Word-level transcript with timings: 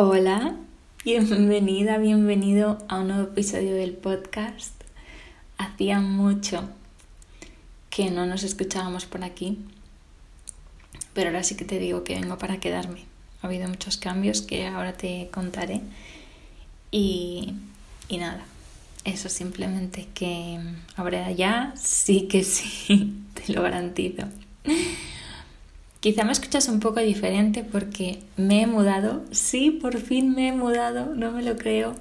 Hola, 0.00 0.54
bienvenida, 1.04 1.98
bienvenido 1.98 2.78
a 2.86 3.00
un 3.00 3.08
nuevo 3.08 3.24
episodio 3.24 3.74
del 3.74 3.94
podcast. 3.94 4.72
Hacía 5.56 5.98
mucho 5.98 6.68
que 7.90 8.08
no 8.12 8.24
nos 8.24 8.44
escuchábamos 8.44 9.06
por 9.06 9.24
aquí, 9.24 9.58
pero 11.14 11.30
ahora 11.30 11.42
sí 11.42 11.56
que 11.56 11.64
te 11.64 11.80
digo 11.80 12.04
que 12.04 12.14
vengo 12.14 12.38
para 12.38 12.60
quedarme. 12.60 13.06
Ha 13.42 13.48
habido 13.48 13.66
muchos 13.66 13.96
cambios 13.96 14.40
que 14.40 14.68
ahora 14.68 14.92
te 14.92 15.30
contaré 15.32 15.80
y, 16.92 17.54
y 18.08 18.18
nada, 18.18 18.44
eso 19.04 19.28
simplemente 19.28 20.06
que 20.14 20.60
ahora 20.94 21.32
ya 21.32 21.74
sí 21.74 22.28
que 22.28 22.44
sí, 22.44 23.16
te 23.34 23.52
lo 23.52 23.62
garantizo. 23.62 24.28
Quizá 26.08 26.24
me 26.24 26.32
escuchas 26.32 26.68
un 26.68 26.80
poco 26.80 27.00
diferente 27.00 27.64
porque 27.64 28.22
me 28.38 28.62
he 28.62 28.66
mudado. 28.66 29.26
Sí, 29.30 29.70
por 29.70 29.98
fin 29.98 30.34
me 30.34 30.48
he 30.48 30.52
mudado, 30.52 31.14
no 31.14 31.32
me 31.32 31.42
lo 31.42 31.58
creo. 31.58 31.94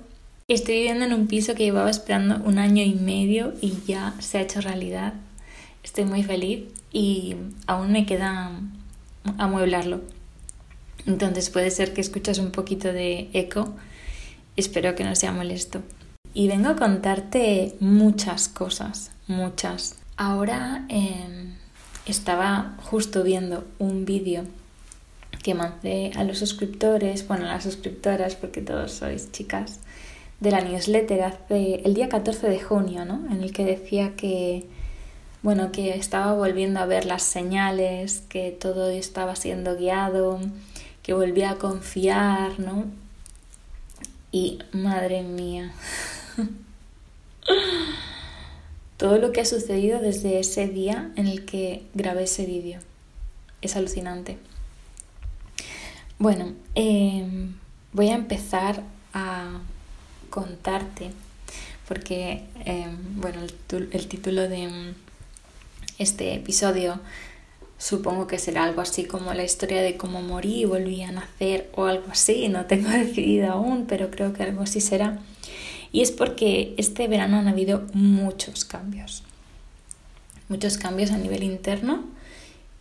Estoy 0.47 0.75
viviendo 0.75 1.03
en 1.03 1.11
un 1.11 1.27
piso 1.27 1.55
que 1.55 1.65
llevaba 1.65 1.89
esperando 1.89 2.41
un 2.45 2.57
año 2.57 2.81
y 2.83 2.93
medio 2.93 3.53
y 3.59 3.73
ya 3.85 4.15
se 4.19 4.37
ha 4.37 4.41
hecho 4.43 4.61
realidad. 4.61 5.15
Estoy 5.83 6.05
muy 6.05 6.23
feliz 6.23 6.69
y 6.93 7.35
aún 7.65 7.91
me 7.91 8.05
queda 8.05 8.57
amueblarlo. 9.37 9.99
Entonces 11.05 11.49
puede 11.49 11.69
ser 11.69 11.93
que 11.93 11.99
escuchas 11.99 12.39
un 12.39 12.51
poquito 12.51 12.93
de 12.93 13.29
eco. 13.33 13.75
Espero 14.55 14.95
que 14.95 15.03
no 15.03 15.15
sea 15.15 15.33
molesto. 15.33 15.81
Y 16.33 16.47
vengo 16.47 16.69
a 16.69 16.77
contarte 16.77 17.75
muchas 17.81 18.47
cosas, 18.47 19.11
muchas. 19.27 19.97
Ahora... 20.15 20.85
Eh, 20.87 21.57
estaba 22.11 22.75
justo 22.83 23.23
viendo 23.23 23.65
un 23.79 24.05
vídeo 24.05 24.43
que 25.43 25.53
mandé 25.53 26.11
a 26.15 26.23
los 26.23 26.39
suscriptores, 26.39 27.27
bueno, 27.27 27.45
a 27.45 27.53
las 27.53 27.63
suscriptoras, 27.63 28.35
porque 28.35 28.61
todos 28.61 28.91
sois 28.91 29.31
chicas, 29.31 29.79
de 30.39 30.51
la 30.51 30.61
newsletter 30.61 31.23
hace 31.23 31.81
el 31.83 31.93
día 31.93 32.09
14 32.09 32.49
de 32.49 32.59
junio, 32.59 33.05
¿no? 33.05 33.25
En 33.31 33.41
el 33.41 33.53
que 33.53 33.65
decía 33.65 34.15
que, 34.15 34.65
bueno, 35.41 35.71
que 35.71 35.95
estaba 35.95 36.33
volviendo 36.33 36.79
a 36.79 36.85
ver 36.85 37.05
las 37.05 37.23
señales, 37.23 38.23
que 38.29 38.51
todo 38.51 38.89
estaba 38.89 39.35
siendo 39.35 39.77
guiado, 39.77 40.39
que 41.01 41.13
volvía 41.13 41.51
a 41.51 41.55
confiar, 41.55 42.59
¿no? 42.59 42.85
Y 44.31 44.59
madre 44.73 45.23
mía. 45.23 45.71
todo 48.97 49.19
lo 49.19 49.31
que 49.31 49.41
ha 49.41 49.45
sucedido 49.45 49.99
desde 49.99 50.39
ese 50.39 50.67
día 50.67 51.11
en 51.15 51.27
el 51.27 51.45
que 51.45 51.83
grabé 51.93 52.23
ese 52.23 52.45
vídeo. 52.45 52.79
Es 53.61 53.75
alucinante. 53.75 54.37
Bueno, 56.19 56.53
em, 56.73 57.53
voy 57.93 58.09
a 58.09 58.15
empezar 58.15 58.83
a 59.13 59.61
contarte, 60.29 61.11
porque, 61.87 62.43
em, 62.65 63.21
bueno, 63.21 63.39
el, 63.43 63.89
el 63.91 64.07
título 64.07 64.49
de 64.49 64.93
este 65.99 66.33
episodio 66.33 66.99
supongo 67.77 68.25
que 68.25 68.39
será 68.39 68.63
algo 68.63 68.81
así 68.81 69.05
como 69.05 69.33
la 69.33 69.43
historia 69.43 69.81
de 69.81 69.97
cómo 69.97 70.21
morí 70.21 70.61
y 70.61 70.65
volví 70.65 71.03
a 71.03 71.11
nacer 71.11 71.69
o 71.75 71.85
algo 71.85 72.07
así, 72.11 72.49
no 72.49 72.65
tengo 72.65 72.89
decidido 73.05 73.51
aún, 73.51 73.85
pero 73.87 74.09
creo 74.09 74.33
que 74.33 74.43
algo 74.43 74.63
así 74.63 74.81
será. 74.81 75.19
Y 75.91 76.01
es 76.01 76.11
porque 76.11 76.73
este 76.77 77.07
verano 77.07 77.37
han 77.37 77.47
habido 77.47 77.85
muchos 77.93 78.65
cambios. 78.65 79.23
Muchos 80.49 80.77
cambios 80.77 81.11
a 81.11 81.17
nivel 81.17 81.43
interno 81.43 82.05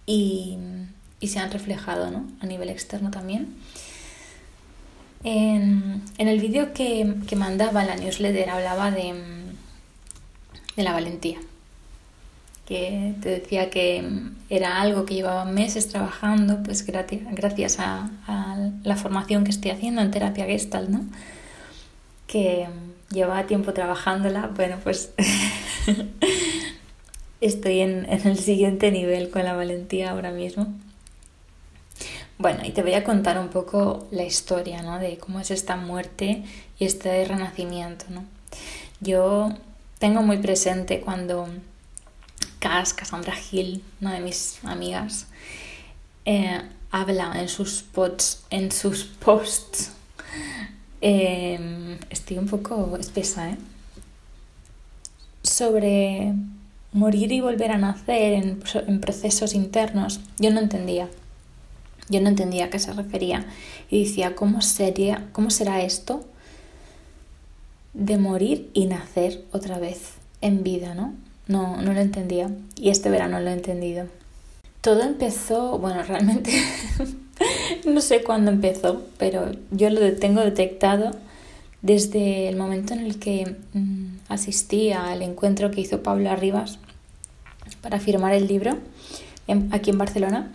y, 0.06 0.58
se 1.22 1.40
han 1.40 1.50
reflejado 1.50 2.10
¿no? 2.12 2.24
a 2.40 2.46
nivel 2.46 2.68
externo 2.70 3.10
también. 3.10 3.56
En, 5.24 6.02
el 6.18 6.40
vídeo 6.40 6.72
que, 6.72 7.14
que, 7.26 7.34
mandaba 7.34 7.84
la 7.84 7.96
newsletter 7.96 8.48
hablaba 8.48 8.92
de, 8.92 9.12
de 10.76 10.82
la 10.84 10.92
valentía, 10.92 11.38
que 12.64 13.14
te 13.20 13.30
decía 13.30 13.68
que 13.70 14.08
era 14.50 14.80
algo 14.80 15.04
que 15.04 15.14
llevaba 15.14 15.44
meses 15.44 15.88
trabajando, 15.88 16.62
pues 16.62 16.86
gracias, 16.86 17.80
a, 17.80 18.08
a, 18.28 18.70
la 18.84 18.94
formación 18.94 19.42
que 19.42 19.50
estoy 19.50 19.72
haciendo 19.72 20.00
en 20.00 20.12
terapia 20.12 20.44
gestal, 20.44 20.92
¿no? 20.92 21.04
que, 22.26 22.66
llevaba 23.10 23.46
tiempo 23.46 23.72
trabajándola, 23.72 24.50
bueno, 24.54 24.78
pues 24.82 25.12
estoy 27.40 27.80
en, 27.80 28.06
el 28.08 28.38
siguiente 28.38 28.90
nivel 28.90 29.30
con 29.30 29.44
la 29.44 29.54
valentía 29.54 30.10
ahora 30.10 30.30
mismo. 30.30 30.66
Bueno, 32.38 32.60
y 32.64 32.70
te 32.70 32.82
voy 32.82 32.94
a 32.94 33.04
contar 33.04 33.38
un 33.38 33.48
poco 33.48 34.06
la 34.10 34.24
historia, 34.24 34.82
¿no? 34.82 34.98
De 34.98 35.16
cómo 35.16 35.40
es 35.40 35.50
esta 35.50 35.76
muerte 35.76 36.44
y 36.78 36.84
este 36.84 37.24
renacimiento, 37.24 38.04
¿no? 38.10 38.24
Yo 39.00 39.50
tengo 39.98 40.22
muy 40.22 40.38
presente 40.38 41.00
cuando 41.00 41.48
Cas, 42.58 42.92
Cassandra 42.92 43.34
Hill, 43.50 43.82
una 44.00 44.14
de 44.14 44.20
mis 44.20 44.58
amigas, 44.64 45.28
eh, 46.26 46.60
habla 46.90 47.40
en 47.40 47.48
sus 47.48 47.82
posts, 47.82 48.44
en 48.50 48.70
sus 48.70 49.04
posts 49.04 49.92
Em, 51.08 51.98
estoy 52.10 52.36
un 52.36 52.48
poco 52.48 52.96
espesa, 52.96 53.50
¿eh? 53.50 53.56
Sobre 55.44 56.34
morir 56.92 57.30
y 57.30 57.40
volver 57.40 57.70
a 57.70 57.78
nacer 57.78 58.32
en, 58.32 59.00
procesos 59.00 59.54
internos, 59.54 60.18
yo 60.40 60.50
no 60.50 60.58
entendía. 60.58 61.08
Yo 62.08 62.20
no 62.20 62.28
entendía 62.28 62.64
a 62.64 62.70
qué 62.70 62.80
se 62.80 62.92
refería. 62.92 63.46
Y 63.88 64.02
decía, 64.02 64.34
¿cómo, 64.34 64.62
sería, 64.62 65.28
¿cómo 65.30 65.50
será 65.50 65.80
esto 65.80 66.24
de 67.94 68.18
morir 68.18 68.68
y 68.74 68.86
nacer 68.86 69.44
otra 69.52 69.78
vez 69.78 70.14
en 70.40 70.64
vida, 70.64 70.96
no? 70.96 71.14
No, 71.46 71.80
no 71.82 71.92
lo 71.92 72.00
entendía. 72.00 72.50
Y 72.74 72.90
este 72.90 73.10
verano 73.10 73.38
lo 73.38 73.50
he 73.50 73.52
entendido. 73.52 74.08
Todo 74.80 75.04
empezó, 75.04 75.78
bueno, 75.78 76.02
realmente 76.02 76.50
no 77.84 78.00
sé 78.00 78.22
cuándo 78.22 78.50
empezó, 78.50 79.02
pero 79.18 79.52
yo 79.70 79.90
lo 79.90 80.12
tengo 80.14 80.40
detectado 80.40 81.10
desde 81.82 82.48
el 82.48 82.56
momento 82.56 82.94
en 82.94 83.00
el 83.00 83.18
que 83.18 83.56
mm, 83.72 84.16
asistí 84.28 84.92
al 84.92 85.22
encuentro 85.22 85.70
que 85.70 85.80
hizo 85.80 86.02
Pablo 86.02 86.30
Arribas 86.30 86.78
para 87.80 88.00
firmar 88.00 88.32
el 88.32 88.46
libro 88.48 88.76
aquí 89.70 89.90
en 89.90 89.98
Barcelona, 89.98 90.52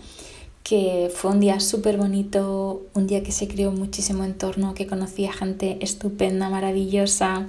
que 0.64 1.12
fue 1.14 1.32
un 1.32 1.40
día 1.40 1.60
súper 1.60 1.98
bonito, 1.98 2.86
un 2.94 3.08
día 3.08 3.24
que 3.24 3.32
se 3.32 3.48
creó 3.48 3.72
muchísimo 3.72 4.24
entorno, 4.24 4.74
que 4.74 4.88
conocí 4.88 5.26
a 5.26 5.34
gente 5.34 5.78
estupenda, 5.82 6.50
maravillosa. 6.50 7.48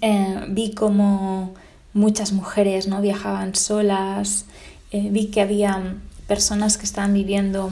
Eh, 0.00 0.44
vi 0.48 0.72
como 0.72 1.54
muchas 1.92 2.32
mujeres 2.32 2.86
¿no? 2.86 3.00
viajaban 3.00 3.54
solas, 3.54 4.46
eh, 4.92 5.08
vi 5.10 5.26
que 5.26 5.40
había 5.40 5.96
personas 6.26 6.78
que 6.78 6.84
estaban 6.84 7.12
viviendo 7.12 7.70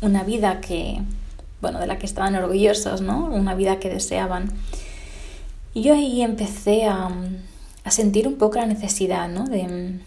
una 0.00 0.22
vida 0.24 0.60
que, 0.60 1.00
bueno, 1.60 1.78
de 1.80 1.86
la 1.86 1.98
que 1.98 2.06
estaban 2.06 2.34
orgullosos, 2.34 3.00
¿no? 3.00 3.24
Una 3.26 3.54
vida 3.54 3.78
que 3.78 3.88
deseaban. 3.88 4.50
Y 5.74 5.82
yo 5.82 5.94
ahí 5.94 6.22
empecé 6.22 6.86
a, 6.86 7.10
a 7.84 7.90
sentir 7.90 8.26
un 8.28 8.36
poco 8.36 8.58
la 8.58 8.66
necesidad, 8.66 9.28
¿no? 9.28 9.44
De, 9.44 9.98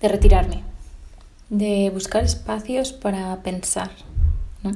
de 0.00 0.08
retirarme, 0.08 0.62
de 1.48 1.90
buscar 1.90 2.24
espacios 2.24 2.92
para 2.92 3.42
pensar, 3.42 3.90
¿no? 4.62 4.72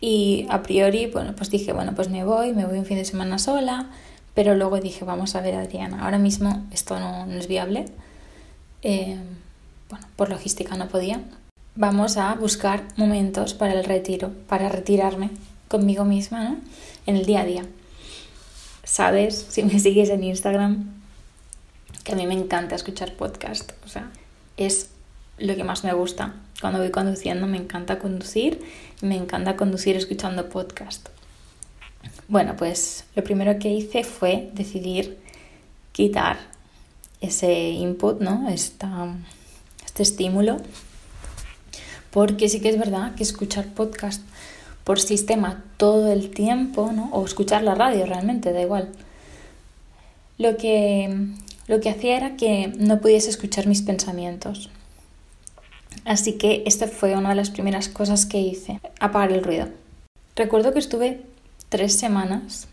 Y 0.00 0.46
a 0.48 0.62
priori, 0.62 1.06
bueno, 1.06 1.34
pues 1.36 1.50
dije, 1.50 1.72
bueno, 1.72 1.94
pues 1.94 2.08
me 2.08 2.24
voy, 2.24 2.54
me 2.54 2.64
voy 2.64 2.78
un 2.78 2.86
fin 2.86 2.96
de 2.96 3.04
semana 3.04 3.38
sola, 3.38 3.90
pero 4.34 4.54
luego 4.54 4.80
dije, 4.80 5.04
vamos 5.04 5.34
a 5.34 5.42
ver, 5.42 5.54
Adriana, 5.54 6.04
ahora 6.04 6.18
mismo 6.18 6.64
esto 6.72 6.98
no, 6.98 7.26
no 7.26 7.34
es 7.34 7.46
viable. 7.46 7.86
Eh, 8.82 9.18
bueno, 9.90 10.06
por 10.16 10.30
logística 10.30 10.76
no 10.76 10.88
podía 10.88 11.20
vamos 11.74 12.16
a 12.16 12.34
buscar 12.34 12.84
momentos 12.96 13.54
para 13.54 13.74
el 13.74 13.84
retiro, 13.84 14.32
para 14.48 14.68
retirarme 14.68 15.30
conmigo 15.68 16.04
misma, 16.04 16.44
¿no? 16.44 16.56
En 17.06 17.16
el 17.16 17.26
día 17.26 17.40
a 17.40 17.44
día. 17.44 17.66
Sabes, 18.84 19.46
si 19.50 19.62
me 19.62 19.78
sigues 19.78 20.10
en 20.10 20.24
Instagram, 20.24 20.90
que 22.04 22.12
a 22.12 22.16
mí 22.16 22.26
me 22.26 22.34
encanta 22.34 22.74
escuchar 22.74 23.14
podcast, 23.14 23.72
o 23.84 23.88
sea, 23.88 24.10
es 24.56 24.90
lo 25.38 25.54
que 25.56 25.64
más 25.64 25.84
me 25.84 25.92
gusta. 25.92 26.34
Cuando 26.60 26.78
voy 26.78 26.90
conduciendo 26.90 27.46
me 27.46 27.56
encanta 27.56 27.98
conducir 27.98 28.60
me 29.00 29.16
encanta 29.16 29.56
conducir 29.56 29.96
escuchando 29.96 30.48
podcast. 30.48 31.08
Bueno, 32.28 32.54
pues 32.56 33.04
lo 33.14 33.24
primero 33.24 33.58
que 33.58 33.70
hice 33.70 34.04
fue 34.04 34.50
decidir 34.52 35.18
quitar 35.92 36.38
ese 37.20 37.70
input, 37.70 38.20
¿no? 38.20 38.48
Este 38.48 38.86
estímulo 39.98 40.58
porque 42.10 42.48
sí 42.48 42.60
que 42.60 42.70
es 42.70 42.78
verdad 42.78 43.14
que 43.14 43.22
escuchar 43.22 43.66
podcast 43.66 44.22
por 44.84 45.00
sistema 45.00 45.62
todo 45.76 46.12
el 46.12 46.30
tiempo, 46.30 46.90
¿no? 46.92 47.10
O 47.12 47.24
escuchar 47.24 47.62
la 47.62 47.74
radio 47.74 48.06
realmente, 48.06 48.52
da 48.52 48.62
igual. 48.62 48.88
Lo 50.38 50.56
que, 50.56 51.28
lo 51.68 51.80
que 51.80 51.90
hacía 51.90 52.16
era 52.16 52.36
que 52.36 52.72
no 52.78 53.00
pudiese 53.00 53.30
escuchar 53.30 53.66
mis 53.66 53.82
pensamientos. 53.82 54.70
Así 56.04 56.34
que 56.34 56.62
esta 56.66 56.88
fue 56.88 57.14
una 57.14 57.30
de 57.30 57.34
las 57.34 57.50
primeras 57.50 57.88
cosas 57.88 58.26
que 58.26 58.40
hice, 58.40 58.80
apagar 59.00 59.32
el 59.32 59.44
ruido. 59.44 59.68
Recuerdo 60.34 60.72
que 60.72 60.78
estuve 60.78 61.22
tres 61.68 61.94
semanas 61.94 62.68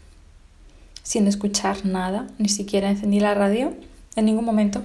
sin 1.04 1.28
escuchar 1.28 1.86
nada, 1.86 2.28
ni 2.38 2.50
siquiera 2.50 2.89
encendí 2.89 3.19
la 3.19 3.34
radio 3.34 3.74
en 4.16 4.25
ningún 4.25 4.45
momento. 4.45 4.84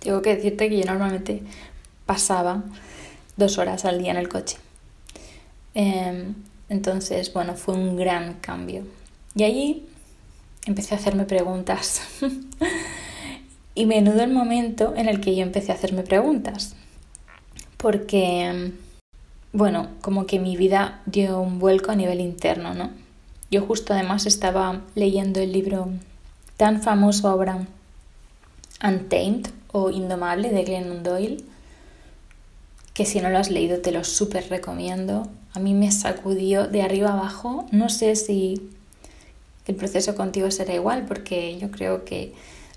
Tengo 0.00 0.20
que 0.22 0.36
decirte 0.36 0.68
que 0.68 0.78
yo 0.78 0.84
normalmente 0.84 1.42
pasaba 2.06 2.64
dos 3.36 3.58
horas 3.58 3.84
al 3.84 3.98
día 3.98 4.10
en 4.10 4.16
el 4.16 4.28
coche. 4.28 4.58
Em, 5.74 6.34
entonces, 6.68 7.32
bueno, 7.32 7.54
fue 7.54 7.74
un 7.74 7.96
gran 7.96 8.34
cambio. 8.34 8.84
Y 9.34 9.44
allí 9.44 9.86
empecé 10.66 10.94
a 10.94 10.98
hacerme 10.98 11.24
preguntas. 11.24 12.02
y 13.74 13.86
menudo 13.86 14.22
el 14.22 14.32
momento 14.32 14.94
en 14.96 15.08
el 15.08 15.20
que 15.20 15.34
yo 15.34 15.42
empecé 15.42 15.72
a 15.72 15.74
hacerme 15.74 16.02
preguntas. 16.02 16.74
Porque, 17.76 18.72
bueno, 19.52 19.88
como 20.00 20.26
que 20.26 20.38
mi 20.38 20.56
vida 20.56 21.00
dio 21.06 21.40
un 21.40 21.58
vuelco 21.58 21.90
a 21.90 21.96
nivel 21.96 22.20
interno, 22.20 22.74
¿no? 22.74 22.90
Yo 23.50 23.60
justo 23.66 23.92
además 23.92 24.24
estaba 24.26 24.80
leyendo 24.94 25.40
el 25.40 25.52
libro 25.52 25.90
tan 26.56 26.80
famoso 26.80 27.28
ahora, 27.28 27.66
Untamed 28.82 29.48
o 29.72 29.90
Indomable 29.90 30.50
de 30.50 30.64
Glennon 30.64 31.02
Doyle, 31.02 31.44
que 32.94 33.06
si 33.06 33.20
no 33.20 33.30
lo 33.30 33.38
has 33.38 33.50
leído 33.50 33.80
te 33.80 33.92
lo 33.92 34.04
súper 34.04 34.48
recomiendo. 34.48 35.28
A 35.54 35.58
mí 35.58 35.74
me 35.74 35.90
sacudió 35.92 36.66
de 36.66 36.82
arriba 36.82 37.12
abajo. 37.12 37.66
No 37.70 37.88
sé 37.88 38.16
si 38.16 38.70
el 39.66 39.74
proceso 39.76 40.14
contigo 40.14 40.50
será 40.50 40.74
igual, 40.74 41.06
porque 41.06 41.58
yo 41.58 41.70
creo 41.70 42.04
que 42.04 42.32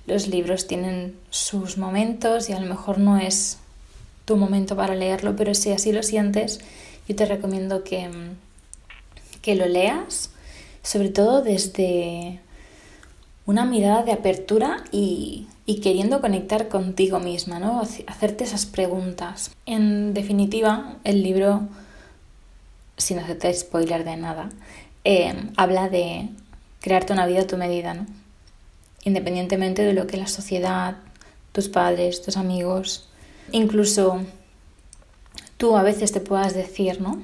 los 0.08 0.28
libros 0.28 0.68
tienen 0.68 1.16
sus 1.30 1.78
momentos 1.78 2.50
y 2.50 2.54
a 2.54 2.60
lo 2.60 2.68
mejor 2.68 3.00
no 3.00 3.18
es 3.18 3.58
tu 4.26 4.38
momento 4.38 4.76
para 4.76 4.96
leerlo, 4.96 5.36
pero 5.36 5.54
si 5.56 5.72
así 5.72 5.92
lo 5.92 6.04
sientes, 6.04 6.60
yo 7.08 7.16
te 7.16 7.26
recomiendo 7.26 7.84
que, 7.84 8.10
que 9.42 9.56
lo 9.56 9.68
leas, 9.68 10.30
sobre 10.84 11.10
todo 11.10 11.42
desde 11.42 12.40
una 13.46 13.66
mirada 13.66 14.04
de 14.04 14.12
apertura 14.12 14.84
y, 14.92 15.48
y 15.66 15.80
queriendo 15.80 16.22
conectar 16.22 16.68
contigo 16.68 17.20
misma, 17.20 17.60
¿no? 17.60 17.82
Hacerte 17.82 18.44
esas 18.44 18.66
preguntas. 18.66 19.52
En 19.66 20.14
definitiva, 20.14 20.98
el 21.04 21.24
libro, 21.24 21.68
sin 22.98 23.20
hacerte 23.20 23.52
spoiler 23.54 24.04
de 24.04 24.16
nada, 24.16 24.50
eh, 25.04 25.34
habla 25.58 25.90
de 25.90 26.30
crearte 26.82 27.14
una 27.14 27.26
vida 27.26 27.42
a 27.42 27.48
tu 27.48 27.58
medida, 27.58 27.96
¿no? 27.96 28.06
Independientemente 29.04 29.82
de 29.82 29.94
lo 29.94 30.06
que 30.08 30.18
la 30.18 30.28
sociedad, 30.28 30.98
tus 31.52 31.68
padres, 31.68 32.22
tus 32.22 32.38
amigos, 32.38 33.08
incluso 33.52 34.22
tú 35.58 35.78
a 35.78 35.84
veces 35.84 36.12
te 36.12 36.20
puedas 36.20 36.54
decir, 36.54 37.02
¿no? 37.02 37.22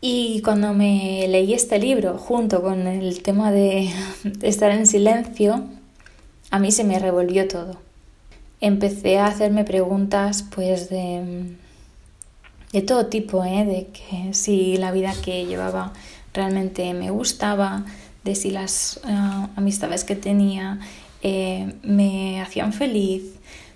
Y 0.00 0.40
cuando 0.42 0.72
me 0.72 1.26
leí 1.28 1.52
este 1.52 1.78
libro 1.78 2.16
junto 2.16 2.62
con 2.62 2.86
el 2.86 3.22
tema 3.22 3.50
de 3.50 3.90
estar 4.42 4.70
en 4.70 4.86
silencio, 4.86 5.64
a 6.50 6.58
mí 6.58 6.72
se 6.72 6.84
me 6.84 6.98
revolvió 6.98 7.48
todo. 7.48 7.78
Empecé 8.60 9.18
a 9.18 9.26
hacerme 9.26 9.64
preguntas 9.64 10.42
pues 10.42 10.88
de, 10.88 11.56
de 12.72 12.82
todo 12.82 13.06
tipo, 13.06 13.44
¿eh? 13.44 13.64
de 13.64 13.88
que 13.88 14.34
si 14.34 14.76
la 14.76 14.92
vida 14.92 15.12
que 15.24 15.46
llevaba 15.46 15.92
realmente 16.32 16.92
me 16.94 17.10
gustaba, 17.10 17.84
de 18.24 18.34
si 18.34 18.50
las 18.50 19.00
ah, 19.04 19.48
amistades 19.56 20.04
que 20.04 20.16
tenía 20.16 20.80
eh, 21.22 21.74
me 21.82 22.40
hacían 22.40 22.72
feliz, 22.72 23.22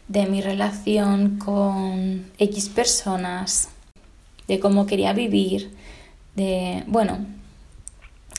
de 0.09 0.27
mi 0.27 0.41
relación 0.41 1.39
con 1.39 2.27
X 2.39 2.69
personas, 2.69 3.69
de 4.49 4.59
cómo 4.59 4.87
quería 4.87 5.13
vivir, 5.13 5.73
de, 6.35 6.83
bueno, 6.89 7.19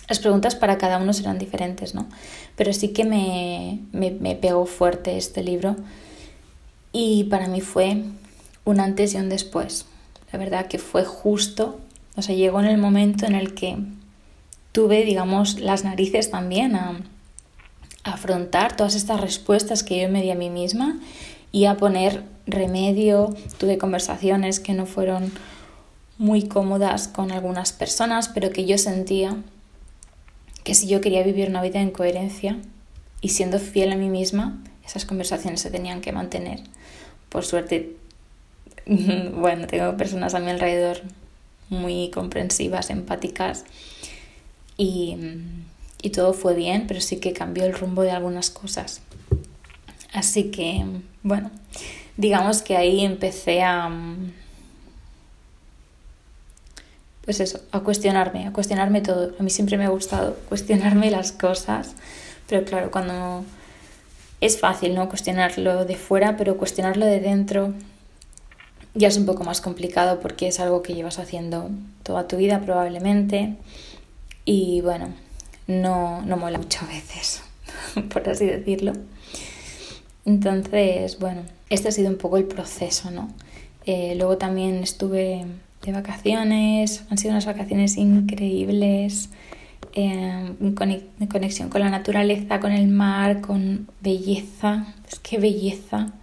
las 0.10 0.20
preguntas 0.20 0.56
para 0.56 0.78
cada 0.78 0.98
uno 0.98 1.14
serán 1.14 1.40
diferentes, 1.40 1.96
¿no? 1.96 2.10
Pero 2.56 2.74
sí 2.74 2.90
que 2.90 3.06
me, 3.06 3.80
me, 3.92 4.12
me 4.12 4.36
pegó 4.36 4.66
fuerte 4.66 5.18
este 5.18 5.44
libro 5.44 5.76
y 6.94 7.26
para 7.26 7.48
mí 7.48 7.62
fue 7.62 8.04
un 8.66 8.80
antes 8.80 9.14
y 9.14 9.18
un 9.18 9.30
después. 9.30 9.86
La 10.32 10.40
verdad 10.40 10.68
que 10.68 10.78
fue 10.78 11.04
justo, 11.04 11.80
o 12.16 12.22
sea, 12.22 12.36
llegó 12.36 12.60
en 12.60 12.68
el 12.68 12.78
momento 12.78 13.26
en 13.26 13.36
el 13.36 13.54
que 13.54 13.78
tuve, 14.72 15.04
digamos, 15.04 15.60
las 15.60 15.84
narices 15.84 16.32
también 16.32 16.76
a, 16.76 17.00
afrontar 18.04 18.76
todas 18.76 18.96
estas 18.96 19.22
respuestas 19.22 19.84
que 19.84 20.02
yo 20.02 20.10
me 20.10 20.24
di 20.24 20.32
a 20.32 20.36
mí 20.36 20.50
misma 20.50 21.00
y 21.52 21.66
a 21.66 21.78
poner 21.78 22.24
remedio. 22.48 23.36
Tuve 23.60 23.78
conversaciones 23.78 24.60
que 24.60 24.74
no 24.74 24.88
fueron 24.88 25.32
muy 26.18 26.48
cómodas 26.48 27.08
con 27.08 27.32
algunas 27.32 27.74
personas, 27.74 28.28
pero 28.28 28.50
que 28.50 28.66
yo 28.66 28.80
sentía 28.80 29.38
que 30.64 30.76
si 30.76 30.88
yo 30.88 31.02
quería 31.02 31.24
vivir 31.24 31.50
una 31.50 31.62
vida 31.62 31.82
en 31.82 31.92
coherencia 31.92 32.58
y 33.22 33.30
siendo 33.30 33.60
fiel 33.60 33.92
a 33.92 33.96
mí 33.96 34.10
misma, 34.10 34.62
esas 34.86 35.06
conversaciones 35.06 35.62
se 35.62 35.72
tenían 35.72 36.02
que 36.02 36.12
mantener. 36.12 36.62
Por 37.30 37.46
suerte, 37.46 37.96
bueno, 38.86 39.68
tengo 39.68 39.96
personas 39.98 40.34
a 40.34 40.40
mi 40.40 40.50
alrededor 40.50 41.02
muy 41.70 42.10
comprensivas, 42.10 42.90
empáticas 42.90 43.64
y, 44.78 45.18
y 46.02 46.10
todo 46.10 46.34
fue 46.34 46.56
bien, 46.56 46.86
pero 46.88 47.02
sí 47.02 47.18
que 47.18 47.34
cambió 47.34 47.66
el 47.66 47.74
rumbo 47.74 48.02
de 48.02 48.12
algunas 48.12 48.50
cosas. 48.50 49.02
Así 50.14 50.52
que, 50.52 50.84
bueno, 51.24 51.52
digamos 52.18 52.62
que 52.62 52.78
ahí 52.78 53.06
empecé 53.06 53.62
a... 53.62 53.90
Pues 57.24 57.40
eso, 57.40 57.60
a 57.72 57.82
cuestionarme, 57.82 58.48
a 58.48 58.54
cuestionarme 58.54 59.02
todo. 59.02 59.34
A 59.40 59.44
mí 59.44 59.50
siempre 59.50 59.78
me 59.78 59.86
ha 59.86 59.90
gustado 59.90 60.36
cuestionarme 60.50 61.12
las 61.12 61.32
cosas, 61.32 61.96
pero 62.48 62.66
claro, 62.66 62.92
cuando 62.92 63.46
es 64.42 64.60
fácil, 64.60 64.96
¿no? 64.96 65.08
Cuestionarlo 65.08 65.86
de 65.86 65.96
fuera, 65.96 66.36
pero 66.38 66.58
cuestionarlo 66.58 67.06
de 67.06 67.20
dentro 67.20 67.74
ya 68.94 69.08
es 69.08 69.18
un 69.18 69.26
poco 69.26 69.44
más 69.44 69.62
complicado 69.62 70.20
porque 70.20 70.48
es 70.48 70.60
algo 70.60 70.82
que 70.82 70.94
llevas 70.94 71.20
haciendo 71.20 71.70
toda 72.04 72.28
tu 72.28 72.38
vida 72.38 72.62
probablemente 72.62 73.56
y 74.44 74.82
bueno, 74.82 75.14
no, 75.68 76.22
no 76.24 76.38
mola 76.38 76.58
mucho 76.58 76.80
a 76.84 76.88
veces, 76.88 77.42
por 78.14 78.28
así 78.28 78.46
decirlo. 78.46 78.94
Entonces, 80.26 81.20
bueno, 81.20 81.44
este 81.70 81.90
ha 81.90 81.92
sido 81.92 82.10
un 82.10 82.18
poco 82.18 82.38
el 82.38 82.46
proceso, 82.46 83.12
¿no? 83.12 83.30
Eh, 83.86 84.14
luego 84.18 84.38
también 84.38 84.84
estuve 84.84 85.46
de 85.84 85.92
vacaciones, 85.92 87.04
han 87.10 87.18
sido 87.18 87.32
unas 87.32 87.46
vacaciones 87.46 87.98
increíbles, 87.98 89.30
eh, 89.94 90.54
conexión 91.30 91.70
con 91.70 91.82
la 91.82 91.90
naturaleza, 91.90 92.60
con 92.60 92.72
el 92.72 92.88
mar, 92.88 93.42
con 93.42 93.90
belleza, 94.00 94.94
es 95.12 95.20
que 95.20 95.38
belleza. 95.38 96.14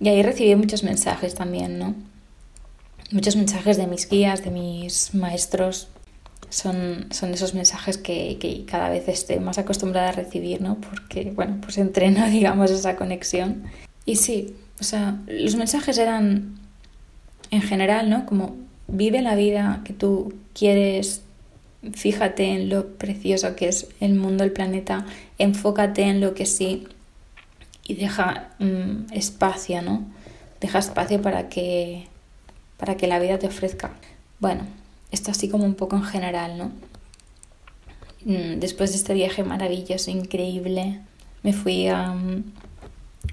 Y 0.00 0.08
ahí 0.08 0.22
recibí 0.22 0.54
muchos 0.56 0.82
mensajes 0.82 1.34
también, 1.34 1.78
¿no? 1.78 1.94
Muchos 3.12 3.36
mensajes 3.36 3.76
de 3.76 3.86
mis 3.86 4.08
guías, 4.08 4.44
de 4.44 4.50
mis 4.50 5.14
maestros, 5.14 5.88
son, 6.48 7.06
son 7.10 7.32
esos 7.32 7.54
mensajes 7.54 7.96
que, 7.96 8.36
que, 8.38 8.64
cada 8.64 8.88
vez 8.88 9.08
estoy 9.08 9.38
más 9.38 9.58
acostumbrada 9.58 10.08
a 10.08 10.12
recibir, 10.12 10.60
¿no? 10.60 10.76
Porque, 10.80 11.32
bueno, 11.34 11.58
pues 11.62 11.78
entreno, 11.78 12.26
digamos, 12.30 12.70
esa 12.70 12.96
conexión. 12.96 13.64
Y 14.04 14.16
sí, 14.16 14.56
o 14.80 14.84
sea, 14.84 15.18
los 15.26 15.56
mensajes 15.56 15.98
eran 15.98 16.59
en 17.50 17.62
general, 17.62 18.10
¿no? 18.10 18.26
Como 18.26 18.56
vive 18.88 19.22
la 19.22 19.34
vida 19.34 19.82
que 19.84 19.92
tú 19.92 20.34
quieres, 20.54 21.22
fíjate 21.92 22.44
en 22.44 22.68
lo 22.68 22.88
precioso 22.96 23.56
que 23.56 23.68
es 23.68 23.88
el 24.00 24.14
mundo, 24.14 24.44
el 24.44 24.52
planeta, 24.52 25.06
enfócate 25.38 26.02
en 26.02 26.20
lo 26.20 26.34
que 26.34 26.46
sí 26.46 26.86
y 27.84 27.94
deja 27.94 28.50
mm, 28.58 29.12
espacio, 29.12 29.82
¿no? 29.82 30.04
Deja 30.60 30.78
espacio 30.78 31.22
para 31.22 31.48
que, 31.48 32.06
para 32.76 32.96
que 32.96 33.06
la 33.06 33.18
vida 33.18 33.38
te 33.38 33.46
ofrezca. 33.46 33.90
Bueno, 34.38 34.66
esto 35.10 35.30
así 35.30 35.48
como 35.48 35.64
un 35.64 35.74
poco 35.74 35.96
en 35.96 36.04
general, 36.04 36.58
¿no? 36.58 36.72
Mm, 38.24 38.60
después 38.60 38.90
de 38.90 38.96
este 38.96 39.14
viaje 39.14 39.42
maravilloso, 39.42 40.10
increíble, 40.10 41.00
me 41.42 41.52
fui 41.52 41.88
a 41.88 42.12
mm, 42.12 42.44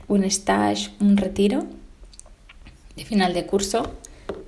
un 0.07 0.24
stage, 0.24 0.91
un 1.00 1.17
retiro 1.17 1.65
de 2.95 3.05
final 3.05 3.33
de 3.33 3.45
curso 3.45 3.93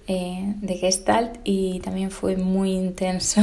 eh, 0.10 0.56
de 0.60 0.76
Gestalt 0.76 1.38
y 1.44 1.80
también 1.82 2.10
fue 2.10 2.36
muy 2.36 2.72
intenso. 2.72 3.42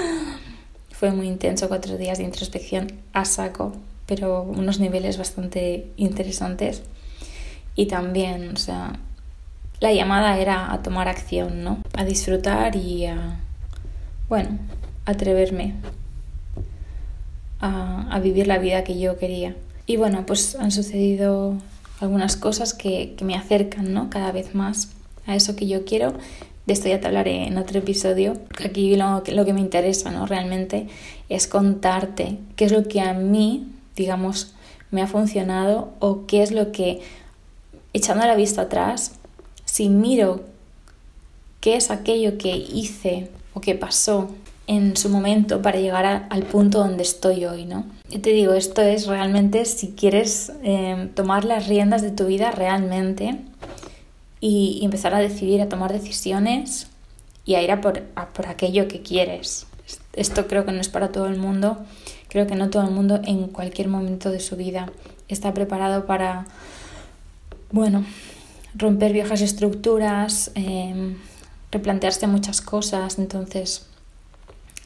fue 0.90 1.12
muy 1.12 1.28
intenso, 1.28 1.68
cuatro 1.68 1.96
días 1.96 2.18
de 2.18 2.24
introspección 2.24 2.92
a 3.12 3.24
saco, 3.24 3.72
pero 4.06 4.42
unos 4.42 4.80
niveles 4.80 5.16
bastante 5.16 5.86
interesantes. 5.96 6.82
Y 7.76 7.86
también, 7.86 8.50
o 8.52 8.56
sea, 8.56 8.98
la 9.78 9.92
llamada 9.92 10.38
era 10.38 10.72
a 10.72 10.82
tomar 10.82 11.06
acción, 11.06 11.62
¿no? 11.62 11.78
A 11.94 12.04
disfrutar 12.04 12.74
y 12.74 13.06
a, 13.06 13.38
bueno, 14.28 14.58
atreverme 15.06 15.74
a, 17.60 18.18
vivir 18.20 18.48
la 18.48 18.58
vida 18.58 18.82
que 18.82 18.98
yo 18.98 19.18
quería. 19.18 19.54
Y 19.86 19.98
bueno, 19.98 20.26
pues 20.26 20.56
han 20.56 20.72
sucedido 20.72 21.54
algunas 22.00 22.36
cosas 22.36 22.74
que, 22.74 23.16
me 23.22 23.36
acercan, 23.36 23.94
¿no? 23.94 24.10
Cada 24.10 24.32
vez 24.32 24.54
más 24.54 24.90
a 25.26 25.36
eso 25.36 25.56
que 25.56 25.66
yo 25.66 25.84
quiero. 25.84 26.14
De 26.66 26.72
esto 26.72 26.88
ya 26.88 27.00
te 27.00 27.06
hablaré 27.06 27.46
en 27.46 27.58
otro 27.58 27.78
episodio. 27.78 28.36
Aquí 28.64 28.94
lo, 28.96 29.22
que 29.22 29.52
me 29.52 29.60
interesa, 29.60 30.10
¿no? 30.10 30.26
Realmente 30.26 30.88
es 31.28 31.46
contarte 31.46 32.38
qué 32.56 32.66
es 32.66 32.72
lo 32.72 32.86
que 32.86 33.00
a 33.00 33.12
mí, 33.12 33.66
digamos, 33.96 34.54
me 34.90 35.02
ha 35.02 35.06
funcionado 35.06 35.92
o 35.98 36.26
qué 36.26 36.42
es 36.42 36.52
lo 36.52 36.72
que, 36.72 37.00
echando 37.92 38.26
la 38.26 38.36
vista 38.36 38.62
atrás, 38.62 39.12
si 39.64 39.88
miro 39.88 40.42
qué 41.60 41.76
es 41.76 41.90
aquello 41.90 42.38
que 42.38 42.56
hice 42.56 43.30
o 43.54 43.60
que 43.60 43.74
pasó 43.74 44.28
en 44.66 44.96
su 44.96 45.08
momento 45.08 45.62
para 45.62 45.80
llegar 45.80 46.26
al 46.30 46.42
punto 46.44 46.78
donde 46.78 47.02
estoy 47.02 47.44
hoy, 47.44 47.64
¿no? 47.64 47.86
Yo 48.08 48.20
te 48.20 48.30
digo, 48.30 48.52
esto 48.52 48.82
es 48.82 49.08
realmente 49.08 49.64
si 49.64 49.88
quieres 49.88 50.52
eh, 50.62 51.10
tomar 51.14 51.44
las 51.44 51.66
riendas 51.66 52.02
de 52.02 52.12
tu 52.12 52.26
vida 52.26 52.52
realmente 52.52 53.38
y, 54.40 54.80
empezar 54.82 55.14
a 55.14 55.18
decidir, 55.18 55.60
a 55.60 55.68
tomar 55.68 55.92
decisiones 55.92 56.88
y 57.44 57.54
a 57.54 57.62
ir 57.62 57.70
a 57.70 57.80
por, 57.80 58.02
a 58.14 58.28
por 58.28 58.46
aquello 58.46 58.88
que 58.88 59.02
quieres. 59.02 59.66
Esto 60.12 60.46
creo 60.46 60.64
que 60.64 60.72
no 60.72 60.80
es 60.80 60.88
para 60.88 61.12
todo 61.12 61.26
el 61.26 61.36
mundo. 61.36 61.78
Creo 62.28 62.46
que 62.46 62.54
no 62.54 62.70
todo 62.70 62.84
el 62.84 62.90
mundo 62.90 63.20
en 63.24 63.48
cualquier 63.48 63.88
momento 63.88 64.30
de 64.30 64.40
su 64.40 64.56
vida 64.56 64.90
está 65.28 65.52
preparado 65.52 66.06
para, 66.06 66.46
bueno, 67.72 68.04
romper 68.74 69.12
viejas 69.12 69.40
estructuras, 69.40 70.52
em, 70.54 71.16
replantearse 71.72 72.26
muchas 72.26 72.60
cosas. 72.60 73.18
Entonces, 73.18 73.86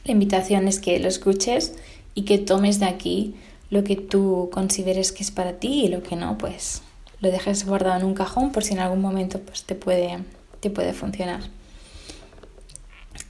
la 0.05 0.11
invitación 0.11 0.67
es 0.67 0.79
que 0.79 0.99
lo 0.99 1.07
escuches 1.07 1.73
y 2.13 2.23
que 2.23 2.37
tomes 2.37 2.79
de 2.79 2.85
aquí 2.85 3.35
lo 3.69 3.83
que 3.83 3.95
tú 3.95 4.49
consideres 4.51 5.11
que 5.11 5.23
es 5.23 5.31
para 5.31 5.53
ti 5.53 5.85
y 5.85 5.87
lo 5.87 6.03
que 6.03 6.15
no, 6.15 6.37
pues 6.37 6.81
lo 7.19 7.31
dejes 7.31 7.65
guardado 7.65 7.99
en 7.99 8.05
un 8.05 8.13
cajón 8.13 8.51
por 8.51 8.63
si 8.63 8.73
en 8.73 8.79
algún 8.79 9.01
momento 9.01 9.39
pues, 9.39 9.63
te, 9.63 9.75
puede, 9.75 10.19
te 10.59 10.69
puede 10.69 10.93
funcionar. 10.93 11.41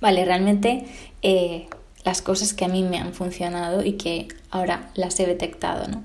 Vale, 0.02 0.26
realmente 0.26 0.86
eh, 1.22 1.68
las 2.04 2.22
cosas 2.22 2.54
que 2.54 2.66
a 2.66 2.68
mí 2.68 2.84
me 2.84 2.98
han 2.98 3.14
funcionado 3.14 3.84
y 3.84 3.94
que 3.94 4.28
ahora 4.52 4.90
las 4.96 5.20
he 5.20 5.26
detectado, 5.26 5.88
¿no? 5.88 6.04